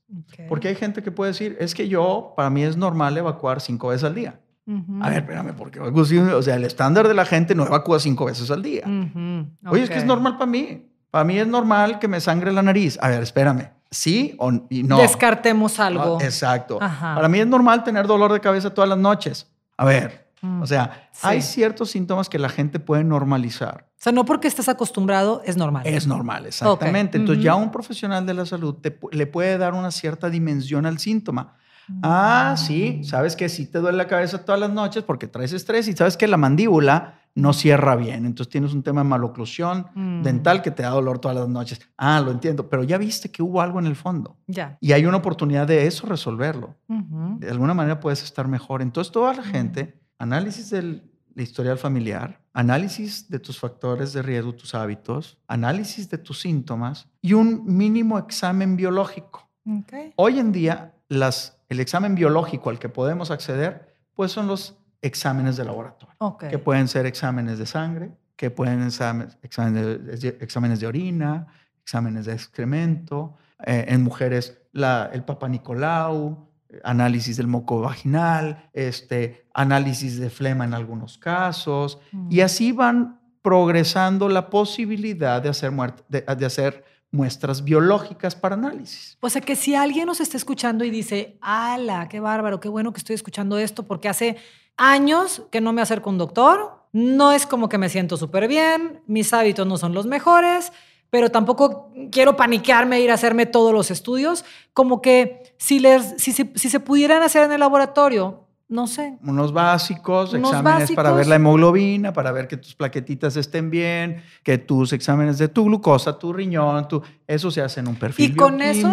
Porque 0.48 0.68
hay 0.68 0.74
gente 0.74 1.02
que 1.02 1.10
puede 1.10 1.32
decir, 1.32 1.56
es 1.60 1.74
que 1.74 1.86
yo, 1.88 2.32
para 2.36 2.48
mí 2.50 2.62
es 2.62 2.76
normal 2.76 3.16
evacuar 3.18 3.60
cinco 3.60 3.88
veces 3.88 4.04
al 4.04 4.14
día. 4.14 4.40
Ujú. 4.66 4.98
A 5.02 5.08
ver, 5.10 5.18
espérame, 5.18 5.54
porque 5.56 5.78
evacuo 5.78 6.04
cinco- 6.04 6.36
o 6.36 6.42
sea, 6.42 6.56
el 6.56 6.64
estándar 6.64 7.06
de 7.08 7.14
la 7.14 7.24
gente 7.24 7.54
no 7.54 7.64
evacúa 7.64 8.00
cinco 8.00 8.24
veces 8.26 8.50
al 8.50 8.62
día. 8.62 8.82
Ujú. 8.86 9.46
Oye, 9.70 9.84
es 9.84 9.90
que 9.90 9.96
es 9.98 10.04
normal 10.04 10.34
para 10.38 10.50
mí. 10.50 10.88
Para 11.10 11.24
mí 11.24 11.38
es 11.38 11.46
normal 11.46 11.98
que 11.98 12.08
me 12.08 12.20
sangre 12.20 12.52
la 12.52 12.62
nariz. 12.62 12.98
A 13.00 13.08
ver, 13.08 13.22
espérame. 13.22 13.70
¿Sí 13.90 14.34
o 14.38 14.50
no? 14.50 14.98
Descartemos 14.98 15.78
algo. 15.78 16.18
Ah, 16.20 16.24
exacto. 16.24 16.78
Ajá. 16.82 17.14
Para 17.14 17.28
mí 17.28 17.38
es 17.38 17.46
normal 17.46 17.84
tener 17.84 18.06
dolor 18.06 18.32
de 18.32 18.40
cabeza 18.40 18.74
todas 18.74 18.88
las 18.88 18.98
noches. 18.98 19.50
A 19.76 19.84
ver, 19.84 20.26
Mm. 20.42 20.60
o 20.62 20.66
sea, 20.66 21.08
Sí. 21.12 21.20
hay 21.22 21.40
ciertos 21.42 21.90
síntomas 21.92 22.28
que 22.28 22.38
la 22.38 22.48
gente 22.48 22.78
puede 22.80 23.04
normalizar. 23.04 23.86
O 23.92 23.98
sea, 23.98 24.12
no 24.12 24.24
porque 24.26 24.48
estés 24.48 24.68
acostumbrado 24.68 25.40
es 25.46 25.56
normal. 25.56 25.86
Es 25.86 26.06
normal, 26.06 26.44
exactamente. 26.46 27.16
Ok. 27.16 27.20
Entonces 27.22 27.42
ya 27.44 27.54
un 27.54 27.70
profesional 27.70 28.26
de 28.26 28.34
la 28.34 28.44
salud 28.44 28.74
te 28.74 28.98
le 29.12 29.26
puede 29.26 29.56
dar 29.56 29.72
una 29.74 29.90
cierta 29.90 30.28
dimensión 30.28 30.84
al 30.84 30.98
síntoma. 30.98 31.54
Ah, 32.02 32.54
sí, 32.58 33.02
sabes 33.04 33.36
que 33.36 33.48
sí 33.48 33.66
te 33.66 33.78
duele 33.78 33.98
la 33.98 34.06
cabeza 34.08 34.44
todas 34.44 34.60
las 34.60 34.70
noches 34.70 35.02
porque 35.04 35.26
traes 35.28 35.52
estrés 35.52 35.88
y 35.88 35.92
sabes 35.94 36.16
que 36.16 36.26
la 36.26 36.36
mandíbula 36.36 37.20
no 37.34 37.52
cierra 37.52 37.96
bien. 37.96 38.24
Entonces 38.24 38.50
tienes 38.50 38.72
un 38.72 38.82
tema 38.82 39.02
de 39.02 39.08
maloclusión 39.08 39.86
Mm. 39.94 40.22
dental 40.22 40.62
que 40.62 40.70
te 40.70 40.82
da 40.82 40.88
dolor 40.90 41.18
todas 41.18 41.36
las 41.36 41.48
noches. 41.48 41.80
Ah, 41.98 42.20
lo 42.20 42.30
entiendo, 42.30 42.68
pero 42.68 42.82
ya 42.82 42.96
viste 42.98 43.30
que 43.30 43.42
hubo 43.42 43.60
algo 43.60 43.78
en 43.78 43.86
el 43.86 43.94
fondo 43.96 44.38
Ya. 44.46 44.78
y 44.80 44.92
hay 44.92 45.04
una 45.06 45.18
oportunidad 45.18 45.66
de 45.66 45.86
eso 45.86 46.06
resolverlo. 46.06 46.76
De 46.88 47.50
alguna 47.50 47.74
manera 47.74 48.00
puedes 48.00 48.22
estar 48.22 48.48
mejor. 48.48 48.80
Entonces 48.82 49.12
toda 49.12 49.34
la 49.34 49.42
gente, 49.42 50.00
análisis 50.18 50.70
del 50.70 51.10
la 51.34 51.42
historial 51.42 51.76
familiar, 51.76 52.40
análisis 52.54 53.28
de 53.28 53.38
tus 53.38 53.58
factores 53.60 54.14
de 54.14 54.22
riesgo, 54.22 54.54
tus 54.54 54.74
hábitos, 54.74 55.36
análisis 55.46 56.08
de 56.08 56.16
tus 56.16 56.40
síntomas 56.40 57.08
y 57.20 57.34
un 57.34 57.62
mínimo 57.66 58.18
examen 58.18 58.74
biológico. 58.76 59.46
Ok. 59.68 59.92
Hoy 60.16 60.38
en 60.38 60.50
día, 60.52 60.94
las, 61.10 61.55
el 61.68 61.80
examen 61.80 62.14
biológico 62.14 62.70
al 62.70 62.78
que 62.78 62.88
podemos 62.88 63.30
acceder, 63.30 63.94
pues 64.14 64.32
son 64.32 64.46
los 64.46 64.76
exámenes 65.02 65.56
de 65.56 65.64
laboratorio, 65.64 66.14
que 66.38 66.58
pueden 66.58 66.88
ser 66.88 67.06
exámenes 67.06 67.58
de 67.58 67.66
sangre, 67.66 68.10
que 68.36 68.50
pueden 68.50 68.90
ser 68.90 69.28
exámenes 69.42 70.20
de, 70.20 70.28
exámenes 70.40 70.80
de 70.80 70.86
orina, 70.86 71.46
exámenes 71.82 72.26
de 72.26 72.32
excremento, 72.32 73.36
eh, 73.64 73.84
en 73.88 74.02
mujeres 74.02 74.58
la, 74.72 75.08
el 75.12 75.22
Papa 75.24 75.48
Nicolau, 75.48 76.48
análisis 76.84 77.36
del 77.36 77.46
moco 77.46 77.80
vaginal, 77.80 78.68
este, 78.72 79.46
análisis 79.54 80.18
de 80.18 80.28
flema 80.30 80.64
en 80.64 80.74
algunos 80.74 81.16
casos, 81.18 81.98
Mm. 82.12 82.28
y 82.32 82.40
así 82.40 82.72
van 82.72 83.20
progresando 83.42 84.28
la 84.28 84.50
posibilidad 84.50 85.40
de 85.40 85.48
hacer, 85.48 85.70
muert- 85.70 86.04
de- 86.08 86.22
de 86.36 86.46
hacer 86.46 86.84
muestras 87.16 87.64
biológicas 87.64 88.34
para 88.34 88.54
análisis. 88.54 89.16
O 89.20 89.28
sea 89.30 89.40
que 89.40 89.56
si 89.56 89.74
alguien 89.74 90.06
nos 90.06 90.20
está 90.20 90.36
escuchando 90.36 90.84
y 90.84 90.90
dice, 90.90 91.38
ala, 91.40 92.08
qué 92.08 92.20
bárbaro, 92.20 92.60
qué 92.60 92.68
bueno 92.68 92.92
que 92.92 92.98
estoy 92.98 93.14
escuchando 93.14 93.58
esto, 93.58 93.82
porque 93.84 94.08
hace 94.08 94.36
años 94.76 95.42
que 95.50 95.60
no 95.60 95.72
me 95.72 95.82
acerco 95.82 96.10
a 96.10 96.12
un 96.12 96.18
doctor, 96.18 96.84
no 96.92 97.32
es 97.32 97.46
como 97.46 97.68
que 97.68 97.78
me 97.78 97.88
siento 97.88 98.16
súper 98.16 98.46
bien, 98.48 99.02
mis 99.06 99.32
hábitos 99.32 99.66
no 99.66 99.76
son 99.78 99.92
los 99.94 100.06
mejores, 100.06 100.72
pero 101.10 101.30
tampoco 101.30 101.92
quiero 102.10 102.36
paniquearme 102.36 102.96
e 102.96 103.00
ir 103.02 103.10
a 103.10 103.14
hacerme 103.14 103.46
todos 103.46 103.72
los 103.72 103.90
estudios, 103.90 104.44
como 104.74 105.00
que 105.00 105.54
si, 105.56 105.78
les, 105.78 106.14
si, 106.18 106.32
se- 106.32 106.52
si 106.54 106.68
se 106.68 106.80
pudieran 106.80 107.22
hacer 107.22 107.42
en 107.44 107.52
el 107.52 107.60
laboratorio, 107.60 108.45
no 108.68 108.86
sé. 108.86 109.16
Unos 109.22 109.52
básicos, 109.52 110.32
Unos 110.32 110.50
exámenes 110.50 110.90
para 110.92 111.12
ver 111.12 111.26
la 111.28 111.36
hemoglobina, 111.36 112.12
para 112.12 112.32
ver 112.32 112.48
que 112.48 112.56
tus 112.56 112.74
plaquetitas 112.74 113.36
estén 113.36 113.70
bien, 113.70 114.22
que 114.42 114.58
tus 114.58 114.92
exámenes 114.92 115.38
de 115.38 115.48
tu 115.48 115.64
glucosa, 115.66 116.18
tu 116.18 116.32
riñón, 116.32 116.88
tu, 116.88 117.00
eso 117.26 117.50
se 117.50 117.60
hace 117.62 117.80
en 117.80 117.88
un 117.88 117.96
perfil 117.96 118.32
Y 118.32 118.36
con 118.36 118.60
esos 118.60 118.90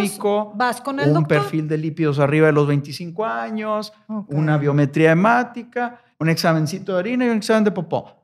vas 0.56 0.80
con 0.82 1.00
el 1.00 1.08
un 1.08 1.14
doctor. 1.16 1.40
perfil 1.40 1.68
de 1.68 1.78
lípidos 1.78 2.20
arriba 2.20 2.48
de 2.48 2.54
los 2.54 2.68
25 2.68 3.26
años, 3.26 3.94
una 4.28 4.58
biometría 4.58 5.12
hemática, 5.12 6.00
un 6.20 6.30
examencito 6.30 6.94
de 6.94 7.00
orina 7.00 7.26
y 7.26 7.30
un 7.30 7.38
examen 7.38 7.64
de 7.64 7.72
popó. 7.72 8.24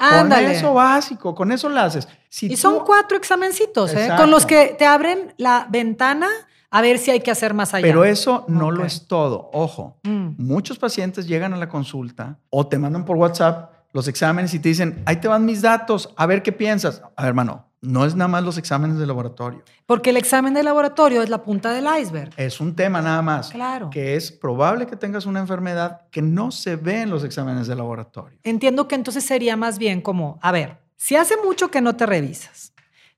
Ándale. 0.00 0.46
con 0.46 0.52
eso 0.56 0.74
básico, 0.74 1.34
con 1.34 1.52
eso 1.52 1.68
lo 1.68 1.80
haces. 1.80 2.08
Si 2.28 2.46
Y 2.46 2.50
tú- 2.50 2.56
son 2.56 2.84
cuatro 2.84 3.16
examencitos, 3.16 3.92
¿eh? 3.94 4.10
Con 4.16 4.30
los 4.30 4.44
que 4.46 4.74
te 4.78 4.84
abren 4.86 5.34
la 5.36 5.66
ventana 5.70 6.28
a 6.76 6.82
ver 6.82 6.98
si 6.98 7.10
hay 7.10 7.20
que 7.20 7.30
hacer 7.30 7.54
más 7.54 7.72
allá. 7.74 7.86
Pero 7.86 8.04
eso 8.04 8.44
no 8.48 8.70
lo 8.70 8.84
es 8.84 9.06
todo. 9.06 9.50
Ojo, 9.52 9.98
Mm. 10.04 10.34
muchos 10.38 10.78
pacientes 10.78 11.26
llegan 11.26 11.52
a 11.54 11.56
la 11.56 11.68
consulta 11.68 12.38
o 12.50 12.66
te 12.66 12.78
mandan 12.78 13.04
por 13.04 13.16
WhatsApp 13.16 13.72
los 13.92 14.08
exámenes 14.08 14.52
y 14.52 14.58
te 14.58 14.68
dicen, 14.68 15.02
ahí 15.06 15.16
te 15.16 15.28
van 15.28 15.44
mis 15.46 15.62
datos, 15.62 16.12
a 16.16 16.26
ver 16.26 16.42
qué 16.42 16.52
piensas. 16.52 17.02
A 17.16 17.22
ver, 17.22 17.28
hermano, 17.30 17.64
no 17.80 18.04
es 18.04 18.14
nada 18.14 18.28
más 18.28 18.42
los 18.44 18.58
exámenes 18.58 18.98
de 18.98 19.06
laboratorio. 19.06 19.62
Porque 19.86 20.10
el 20.10 20.16
examen 20.18 20.52
de 20.54 20.62
laboratorio 20.62 21.22
es 21.22 21.30
la 21.30 21.42
punta 21.42 21.72
del 21.72 21.86
iceberg. 22.00 22.30
Es 22.36 22.60
un 22.60 22.74
tema 22.74 23.00
nada 23.00 23.22
más. 23.22 23.50
Claro. 23.50 23.88
Que 23.90 24.16
es 24.16 24.30
probable 24.32 24.86
que 24.86 24.96
tengas 24.96 25.24
una 25.24 25.40
enfermedad 25.40 26.02
que 26.10 26.20
no 26.20 26.50
se 26.50 26.76
ve 26.76 27.02
en 27.02 27.10
los 27.10 27.24
exámenes 27.24 27.68
de 27.68 27.74
laboratorio. 27.76 28.38
Entiendo 28.42 28.86
que 28.86 28.96
entonces 28.96 29.24
sería 29.24 29.56
más 29.56 29.78
bien 29.78 30.02
como, 30.02 30.38
a 30.42 30.52
ver, 30.52 30.78
si 30.96 31.16
hace 31.16 31.36
mucho 31.42 31.70
que 31.70 31.80
no 31.80 31.96
te 31.96 32.04
revisas, 32.04 32.72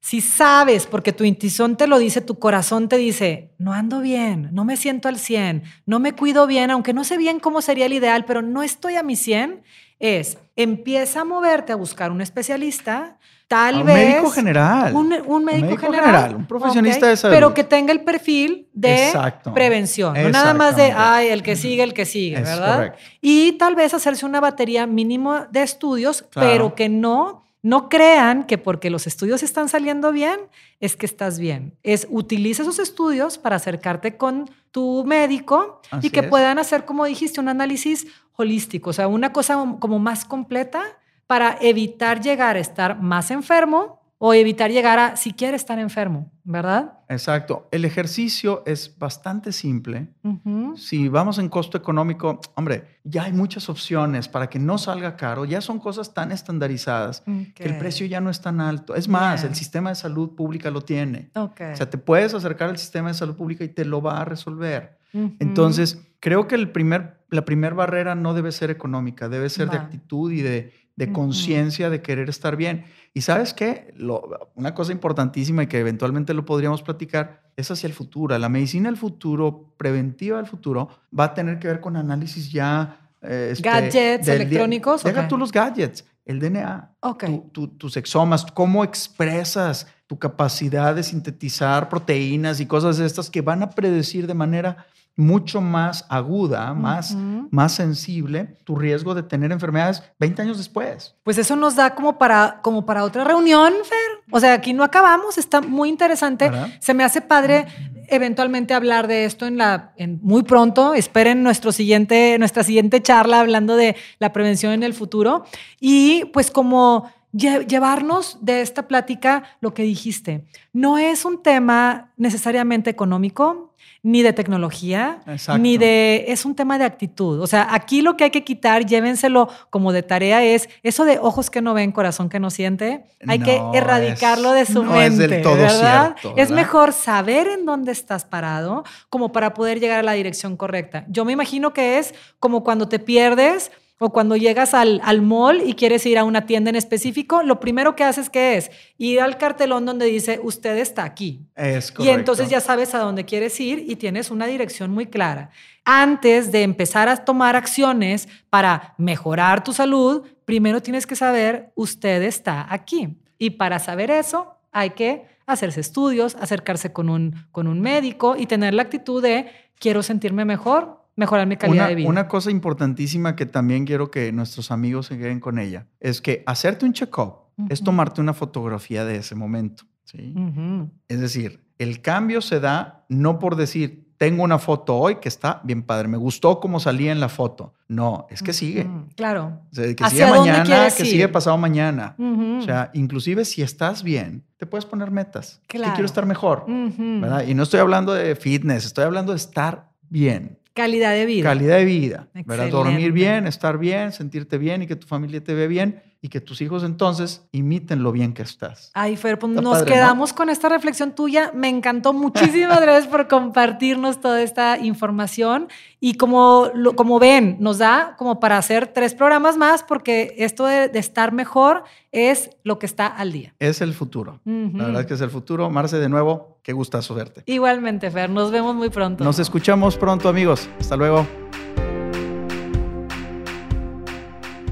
si 0.08 0.22
sabes, 0.22 0.86
porque 0.86 1.12
tu 1.12 1.22
intuición 1.24 1.76
te 1.76 1.86
lo 1.86 1.98
dice, 1.98 2.22
tu 2.22 2.38
corazón 2.38 2.88
te 2.88 2.96
dice, 2.96 3.50
no 3.58 3.74
ando 3.74 4.00
bien, 4.00 4.48
no 4.52 4.64
me 4.64 4.78
siento 4.78 5.06
al 5.08 5.18
100, 5.18 5.64
no 5.84 5.98
me 6.00 6.12
cuido 6.12 6.46
bien, 6.46 6.70
aunque 6.70 6.94
no 6.94 7.04
sé 7.04 7.18
bien 7.18 7.40
cómo 7.40 7.60
sería 7.60 7.84
el 7.84 7.92
ideal, 7.92 8.24
pero 8.24 8.40
no 8.40 8.62
estoy 8.62 8.94
a 8.96 9.02
mi 9.02 9.16
100, 9.16 9.60
es, 9.98 10.38
empieza 10.56 11.20
a 11.20 11.24
moverte 11.24 11.72
a 11.72 11.76
buscar 11.76 12.10
un 12.10 12.22
especialista, 12.22 13.18
tal 13.48 13.74
A 13.74 13.80
un 13.80 13.86
vez... 13.86 14.08
médico 14.14 14.30
general. 14.30 14.94
Un, 14.94 15.12
un 15.26 15.44
médico, 15.44 15.66
médico 15.66 15.82
general, 15.86 16.06
general, 16.06 16.36
un 16.36 16.46
profesionista 16.46 17.06
de 17.06 17.16
salud. 17.18 17.34
Pero 17.34 17.52
que 17.52 17.64
tenga 17.64 17.92
el 17.92 18.00
perfil 18.00 18.66
de 18.72 19.08
Exacto. 19.08 19.52
prevención, 19.52 20.14
no 20.14 20.30
nada 20.30 20.54
más 20.54 20.74
de, 20.76 20.90
ay, 20.90 21.28
el 21.28 21.42
que 21.42 21.54
sigue, 21.54 21.82
el 21.82 21.92
que 21.92 22.06
sigue, 22.06 22.36
Es 22.36 22.44
¿verdad? 22.44 22.74
correcto. 22.76 22.98
Y 23.20 23.52
tal 23.58 23.74
vez 23.74 23.92
hacerse 23.92 24.24
una 24.24 24.40
batería 24.40 24.86
mínimo 24.86 25.40
de 25.50 25.62
estudios, 25.62 26.22
Claro. 26.22 26.48
pero 26.50 26.74
que 26.74 26.88
no, 26.88 27.44
no 27.62 27.88
crean 27.88 28.44
que 28.44 28.58
porque 28.58 28.90
los 28.90 29.06
estudios 29.06 29.42
están 29.42 29.68
saliendo 29.68 30.12
bien, 30.12 30.40
es 30.80 30.96
que 30.96 31.06
estás 31.06 31.38
bien. 31.38 31.76
Es 31.82 32.06
utiliza 32.10 32.62
esos 32.62 32.78
estudios 32.78 33.38
para 33.38 33.56
acercarte 33.56 34.16
con 34.16 34.48
tu 34.70 35.04
médico 35.04 35.80
Así 35.90 36.08
y 36.08 36.10
que 36.10 36.20
es. 36.20 36.28
puedan 36.28 36.58
hacer, 36.58 36.84
como 36.84 37.04
dijiste, 37.04 37.40
un 37.40 37.48
análisis 37.48 38.06
holístico, 38.36 38.90
o 38.90 38.92
sea, 38.92 39.08
una 39.08 39.32
cosa 39.32 39.56
como 39.80 39.98
más 39.98 40.24
completa 40.24 40.82
para 41.26 41.58
evitar 41.60 42.20
llegar 42.20 42.56
a 42.56 42.60
estar 42.60 43.00
más 43.00 43.30
enfermo 43.30 43.97
o 44.20 44.34
evitar 44.34 44.70
llegar 44.72 44.98
a 44.98 45.16
siquiera 45.16 45.56
estar 45.56 45.78
enfermo, 45.78 46.32
¿verdad? 46.42 46.98
Exacto. 47.08 47.68
El 47.70 47.84
ejercicio 47.84 48.64
es 48.66 48.98
bastante 48.98 49.52
simple. 49.52 50.08
Ujú. 50.24 50.76
Si 50.76 51.08
vamos 51.08 51.38
en 51.38 51.48
costo 51.48 51.78
económico, 51.78 52.40
hombre, 52.56 52.98
ya 53.04 53.22
hay 53.24 53.32
muchas 53.32 53.68
opciones 53.68 54.26
para 54.28 54.50
que 54.50 54.58
no 54.58 54.76
salga 54.76 55.16
caro. 55.16 55.44
Ya 55.44 55.60
son 55.60 55.78
cosas 55.78 56.14
tan 56.14 56.32
estandarizadas 56.32 57.22
que 57.54 57.62
el 57.64 57.78
precio 57.78 58.06
ya 58.06 58.20
no 58.20 58.28
es 58.28 58.40
tan 58.40 58.60
alto. 58.60 58.96
Es 58.96 59.08
más, 59.08 59.42
Bien. 59.42 59.52
el 59.52 59.56
sistema 59.56 59.90
de 59.90 59.94
salud 59.94 60.34
pública 60.34 60.70
lo 60.70 60.80
tiene. 60.80 61.30
Ok. 61.36 61.60
O 61.72 61.76
sea, 61.76 61.88
te 61.88 61.96
puedes 61.98 62.34
acercar 62.34 62.70
al 62.70 62.78
sistema 62.78 63.08
de 63.08 63.14
salud 63.14 63.36
pública 63.36 63.62
y 63.62 63.68
te 63.68 63.84
lo 63.84 64.02
va 64.02 64.20
a 64.20 64.24
resolver. 64.24 64.98
Ujú. 65.14 65.36
Entonces, 65.38 66.02
creo 66.18 66.48
que 66.48 66.56
el 66.56 66.72
primer, 66.72 67.24
la 67.30 67.44
primera 67.44 67.74
barrera 67.74 68.16
no 68.16 68.34
debe 68.34 68.50
ser 68.50 68.70
económica, 68.70 69.28
debe 69.28 69.48
ser 69.48 69.70
de 69.70 69.78
Va. 69.78 69.84
actitud 69.84 70.32
y 70.32 70.42
de, 70.42 70.72
de 70.98 71.12
conciencia 71.12 71.90
de 71.90 72.02
querer 72.02 72.28
estar 72.28 72.56
bien. 72.56 72.84
Y 73.14 73.20
sabes 73.20 73.54
qué? 73.54 73.94
Lo- 73.96 74.50
una 74.56 74.74
cosa 74.74 74.90
importantísima 74.92 75.62
y 75.62 75.66
que 75.68 75.78
eventualmente 75.78 76.34
lo 76.34 76.44
podríamos 76.44 76.82
platicar 76.82 77.42
es 77.56 77.70
hacia 77.70 77.86
el 77.86 77.92
futuro. 77.92 78.36
La 78.36 78.48
medicina 78.48 78.88
del 78.88 78.96
futuro, 78.98 79.72
preventiva 79.76 80.38
del 80.38 80.46
futuro, 80.46 80.88
va 81.16 81.24
a 81.24 81.34
tener 81.34 81.58
que 81.60 81.68
ver 81.68 81.80
con 81.80 81.96
análisis 81.96 82.50
ya... 82.50 82.98
eh, 83.22 83.50
este, 83.52 83.68
Gadgets 83.68 84.26
del- 84.26 84.42
electrónicos, 84.42 85.02
Deja 85.04 85.28
tú 85.28 85.36
los 85.38 85.52
gadgets, 85.52 86.04
el 86.24 86.40
DNA. 86.40 86.94
Tu- 87.26 87.48
tu- 87.52 87.68
tus 87.68 87.96
exomas, 87.96 88.44
cómo 88.52 88.82
expresas 88.84 89.86
tu 90.08 90.18
capacidad 90.18 90.94
de 90.94 91.02
sintetizar 91.02 91.88
proteínas 91.88 92.60
y 92.60 92.66
cosas 92.66 92.96
de 92.98 93.06
estas 93.06 93.30
que 93.30 93.40
van 93.40 93.62
a 93.62 93.70
predecir 93.70 94.26
de 94.26 94.34
manera 94.34 94.86
mucho 95.18 95.60
más 95.60 96.06
aguda, 96.08 96.72
más, 96.74 97.14
más 97.50 97.72
sensible 97.72 98.56
tu 98.64 98.76
riesgo 98.76 99.14
de 99.14 99.22
tener 99.24 99.52
enfermedades 99.52 100.02
20 100.20 100.42
años 100.42 100.56
después. 100.58 101.16
Pues 101.24 101.36
eso 101.38 101.56
nos 101.56 101.74
da 101.76 101.94
como 101.94 102.16
para, 102.18 102.60
como 102.62 102.86
para 102.86 103.02
otra 103.04 103.24
reunión, 103.24 103.72
Fer. 103.84 104.24
O 104.30 104.38
sea, 104.40 104.52
aquí 104.54 104.72
no 104.72 104.84
acabamos, 104.84 105.36
está 105.36 105.60
muy 105.60 105.88
interesante. 105.88 106.48
¿Verdad? 106.48 106.68
Se 106.80 106.94
me 106.94 107.02
hace 107.04 107.20
padre 107.20 107.66
eventualmente 108.10 108.74
hablar 108.74 109.06
de 109.08 109.24
esto 109.24 109.46
en 109.46 109.58
la, 109.58 109.92
en 109.96 110.18
muy 110.22 110.42
pronto. 110.44 110.94
Esperen 110.94 111.42
nuestro 111.42 111.72
siguiente, 111.72 112.36
nuestra 112.38 112.62
siguiente 112.62 113.02
charla 113.02 113.40
hablando 113.40 113.76
de 113.76 113.96
la 114.18 114.32
prevención 114.32 114.72
en 114.72 114.82
el 114.82 114.94
futuro. 114.94 115.44
Y 115.80 116.26
pues 116.26 116.50
como 116.50 117.10
lle- 117.32 117.66
llevarnos 117.66 118.38
de 118.40 118.60
esta 118.62 118.86
plática 118.88 119.42
lo 119.60 119.74
que 119.74 119.82
dijiste. 119.82 120.46
No 120.72 120.96
es 120.96 121.24
un 121.24 121.42
tema 121.42 122.12
necesariamente 122.16 122.88
económico, 122.90 123.67
ni 124.10 124.22
de 124.22 124.32
tecnología, 124.32 125.20
Exacto. 125.26 125.58
ni 125.60 125.76
de... 125.76 126.24
Es 126.28 126.44
un 126.44 126.54
tema 126.54 126.78
de 126.78 126.84
actitud. 126.84 127.40
O 127.40 127.46
sea, 127.46 127.68
aquí 127.70 128.00
lo 128.00 128.16
que 128.16 128.24
hay 128.24 128.30
que 128.30 128.42
quitar, 128.42 128.86
llévenselo 128.86 129.48
como 129.70 129.92
de 129.92 130.02
tarea, 130.02 130.42
es 130.42 130.68
eso 130.82 131.04
de 131.04 131.18
ojos 131.18 131.50
que 131.50 131.60
no 131.60 131.74
ven, 131.74 131.92
corazón 131.92 132.28
que 132.28 132.40
no 132.40 132.48
siente. 132.50 133.04
Hay 133.26 133.38
que 133.38 133.60
erradicarlo 133.74 134.54
es- 134.54 134.68
de 134.68 134.72
su 134.74 134.82
no 134.82 135.00
es 135.00 135.10
mente, 135.12 135.28
del 135.28 135.42
todo 135.42 135.56
¿verdad? 135.56 136.14
cierto, 136.18 136.30
Es 136.40 136.48
¿verdad? 136.48 136.54
mejor 136.56 136.92
saber 136.92 137.48
en 137.48 137.66
dónde 137.66 137.92
estás 137.92 138.24
parado 138.24 138.84
como 139.10 139.30
para 139.30 139.52
poder 139.52 139.78
llegar 139.78 139.98
a 139.98 140.02
la 140.02 140.12
dirección 140.12 140.56
correcta. 140.56 141.04
Yo 141.08 141.24
me 141.24 141.32
imagino 141.32 141.72
que 141.74 141.98
es 141.98 142.14
como 142.40 142.64
cuando 142.64 142.88
te 142.88 142.98
pierdes 142.98 143.70
o 143.98 144.12
cuando 144.12 144.36
llegas 144.36 144.74
al, 144.74 145.00
al 145.04 145.22
mall 145.22 145.60
y 145.64 145.74
quieres 145.74 146.06
ir 146.06 146.18
a 146.18 146.24
una 146.24 146.46
tienda 146.46 146.70
en 146.70 146.76
específico, 146.76 147.42
lo 147.42 147.58
primero 147.58 147.96
que 147.96 148.04
haces 148.04 148.30
que 148.30 148.56
es 148.56 148.70
ir 148.96 149.20
al 149.20 149.38
cartelón 149.38 149.86
donde 149.86 150.06
dice 150.06 150.40
usted 150.42 150.78
está 150.78 151.04
aquí. 151.04 151.40
Es 151.56 151.90
Y 151.90 151.94
correcto. 151.94 152.18
entonces 152.18 152.48
ya 152.48 152.60
sabes 152.60 152.94
a 152.94 152.98
dónde 152.98 153.24
quieres 153.24 153.58
ir 153.60 153.84
y 153.88 153.96
tienes 153.96 154.30
una 154.30 154.46
dirección 154.46 154.90
muy 154.90 155.06
clara. 155.06 155.50
Antes 155.84 156.52
de 156.52 156.62
empezar 156.62 157.08
a 157.08 157.16
tomar 157.24 157.56
acciones 157.56 158.28
para 158.50 158.94
mejorar 158.98 159.64
tu 159.64 159.72
salud, 159.72 160.22
primero 160.44 160.80
tienes 160.80 161.06
que 161.06 161.16
saber 161.16 161.72
usted 161.74 162.22
está 162.22 162.66
aquí. 162.72 163.18
Y 163.38 163.50
para 163.50 163.78
saber 163.78 164.10
eso 164.10 164.54
hay 164.70 164.90
que 164.90 165.24
hacerse 165.46 165.80
estudios, 165.80 166.36
acercarse 166.36 166.92
con 166.92 167.08
un, 167.08 167.46
con 167.52 167.66
un 167.66 167.80
médico 167.80 168.36
y 168.36 168.46
tener 168.46 168.74
la 168.74 168.82
actitud 168.82 169.22
de 169.22 169.50
quiero 169.78 170.02
sentirme 170.02 170.44
mejor, 170.44 171.02
mejorar 171.18 171.46
mi 171.46 171.56
calidad 171.56 171.82
una, 171.84 171.88
de 171.88 171.94
vida. 171.96 172.08
una 172.08 172.28
cosa 172.28 172.50
importantísima 172.50 173.36
que 173.36 173.44
también 173.44 173.84
quiero 173.84 174.10
que 174.10 174.32
nuestros 174.32 174.70
amigos 174.70 175.06
se 175.06 175.18
queden 175.18 175.40
con 175.40 175.58
ella 175.58 175.86
es 176.00 176.20
que 176.22 176.42
hacerte 176.46 176.86
un 176.86 176.92
check-up 176.92 177.34
es 177.68 177.80
Ujú. 177.80 177.86
tomarte 177.86 178.20
una 178.20 178.34
fotografía 178.34 179.04
de 179.04 179.16
ese 179.16 179.34
momento. 179.34 179.82
¿sí? 180.04 180.32
Ujú. 180.36 180.88
Es 181.08 181.20
decir, 181.20 181.60
el 181.78 182.00
cambio 182.00 182.40
se 182.40 182.60
da 182.60 183.04
no 183.08 183.38
por 183.40 183.56
decir, 183.56 184.06
tengo 184.16 184.42
una 184.42 184.58
foto 184.58 184.96
hoy 184.96 185.16
que 185.16 185.28
está 185.28 185.60
bien 185.64 185.82
padre, 185.82 186.08
me 186.08 186.16
gustó 186.16 186.58
cómo 186.60 186.80
salía 186.80 187.12
en 187.12 187.20
la 187.20 187.28
foto. 187.28 187.74
No, 187.88 188.26
es 188.30 188.42
que 188.42 188.52
sigue. 188.52 188.82
Ujú. 188.84 189.06
Claro. 189.16 189.60
O 189.70 189.74
sea, 189.74 189.94
que 189.94 190.02
¿Hacia 190.04 190.26
sigue 190.28 190.38
mañana, 190.38 190.88
que 190.96 191.02
ir? 191.04 191.08
sigue 191.08 191.28
pasado 191.28 191.56
mañana. 191.58 192.14
Ujú. 192.18 192.58
O 192.58 192.62
sea, 192.62 192.90
inclusive 192.94 193.44
si 193.44 193.62
estás 193.62 194.02
bien, 194.02 194.44
te 194.56 194.66
puedes 194.66 194.86
poner 194.86 195.10
metas. 195.10 195.60
Que 195.68 195.78
Claro. 195.78 195.94
quiero 195.94 196.06
estar 196.06 196.26
mejor, 196.26 196.64
Ujú. 196.68 197.20
¿verdad? 197.20 197.44
Y 197.46 197.54
no 197.54 197.62
estoy 197.62 197.80
hablando 197.80 198.12
de 198.14 198.34
fitness, 198.36 198.86
estoy 198.86 199.04
hablando 199.04 199.32
de 199.32 199.36
estar 199.38 199.88
bien. 200.08 200.58
Calidad 200.78 201.12
de 201.12 201.26
vida. 201.26 201.48
Calidad 201.48 201.76
de 201.78 201.84
vida. 201.84 202.28
Dormir 202.70 203.12
bien, 203.12 203.46
estar 203.46 203.78
bien, 203.78 204.12
sentirte 204.12 204.58
bien 204.58 204.82
y 204.82 204.86
que 204.86 204.96
tu 204.96 205.06
familia 205.06 205.42
te 205.42 205.54
ve 205.54 205.68
bien 205.68 206.02
y 206.20 206.28
que 206.30 206.40
tus 206.40 206.60
hijos 206.60 206.82
entonces 206.82 207.46
imiten 207.52 208.02
lo 208.02 208.10
bien 208.10 208.34
que 208.34 208.42
estás. 208.42 208.90
Ay, 208.94 209.16
Fer, 209.16 209.38
pues 209.38 209.50
Está 209.52 209.62
nos 209.62 209.78
padre, 209.78 209.90
¿no? 209.90 209.94
quedamos 209.94 210.32
con 210.32 210.50
esta 210.50 210.68
reflexión 210.68 211.12
tuya. 211.14 211.52
Me 211.54 211.68
encantó. 211.68 212.12
Muchísimas 212.12 212.80
gracias 212.82 213.06
por 213.06 213.28
compartirnos 213.28 214.20
toda 214.20 214.42
esta 214.42 214.78
información. 214.78 215.68
Y 216.00 216.14
como, 216.14 216.70
lo- 216.74 216.96
como 216.96 217.18
ven, 217.20 217.56
nos 217.60 217.78
da 217.78 218.16
como 218.18 218.40
para 218.40 218.58
hacer 218.58 218.88
tres 218.88 219.14
programas 219.14 219.56
más 219.56 219.84
porque 219.84 220.34
esto 220.38 220.66
de, 220.66 220.88
de 220.88 220.98
estar 220.98 221.32
mejor 221.32 221.84
es 222.10 222.50
lo 222.64 222.78
que 222.80 222.86
está 222.86 223.06
al 223.06 223.30
día. 223.30 223.54
Es 223.60 223.80
el 223.80 223.94
futuro. 223.94 224.40
La 224.44 224.84
verdad 224.86 225.02
es 225.02 225.06
que 225.06 225.14
es 225.14 225.20
el 225.20 225.30
futuro. 225.30 225.70
Marce, 225.70 225.98
de 225.98 226.08
nuevo, 226.08 226.58
qué 226.64 226.72
gustazo 226.72 227.14
verte. 227.14 227.42
Igualmente, 227.46 228.10
Fer. 228.10 228.28
Nos 228.28 228.50
vemos 228.50 228.74
muy 228.74 228.90
pronto. 228.90 229.22
Nos 229.22 229.38
escuchamos 229.38 229.96
pronto, 229.96 230.28
amigos. 230.28 230.68
Hasta 230.80 230.96
luego. 230.96 231.47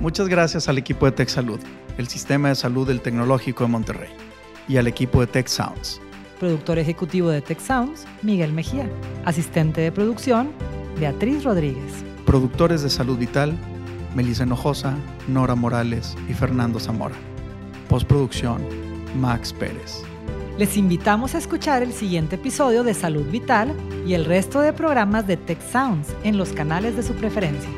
Muchas 0.00 0.28
gracias 0.28 0.68
al 0.68 0.76
equipo 0.76 1.06
de 1.06 1.12
Tech 1.12 1.28
Salud, 1.28 1.58
el 1.96 2.06
sistema 2.06 2.50
de 2.50 2.54
salud 2.54 2.86
del 2.86 3.00
Tecnológico 3.00 3.64
de 3.64 3.70
Monterrey, 3.70 4.10
y 4.68 4.76
al 4.76 4.86
equipo 4.86 5.20
de 5.20 5.26
Tech 5.26 5.48
Sounds. 5.48 6.00
Productor 6.38 6.78
ejecutivo 6.78 7.30
de 7.30 7.40
Tech 7.40 7.58
Sounds, 7.58 8.04
Miguel 8.22 8.52
Mejía. 8.52 8.90
Asistente 9.24 9.80
de 9.80 9.90
producción, 9.90 10.50
Beatriz 11.00 11.44
Rodríguez. 11.44 12.04
Productores 12.26 12.82
de 12.82 12.90
Salud 12.90 13.16
Vital, 13.16 13.56
Melissa 14.14 14.44
Hinojosa, 14.44 14.94
Nora 15.28 15.54
Morales 15.54 16.14
y 16.28 16.34
Fernando 16.34 16.78
Zamora. 16.78 17.16
Postproducción, 17.88 18.62
Max 19.18 19.54
Pérez. 19.54 20.02
Les 20.58 20.76
invitamos 20.76 21.34
a 21.34 21.38
escuchar 21.38 21.82
el 21.82 21.92
siguiente 21.92 22.36
episodio 22.36 22.84
de 22.84 22.92
Salud 22.92 23.24
Vital 23.30 23.74
y 24.06 24.12
el 24.12 24.26
resto 24.26 24.60
de 24.60 24.74
programas 24.74 25.26
de 25.26 25.38
Tech 25.38 25.60
Sounds 25.72 26.08
en 26.22 26.36
los 26.36 26.50
canales 26.50 26.96
de 26.96 27.02
su 27.02 27.14
preferencia. 27.14 27.70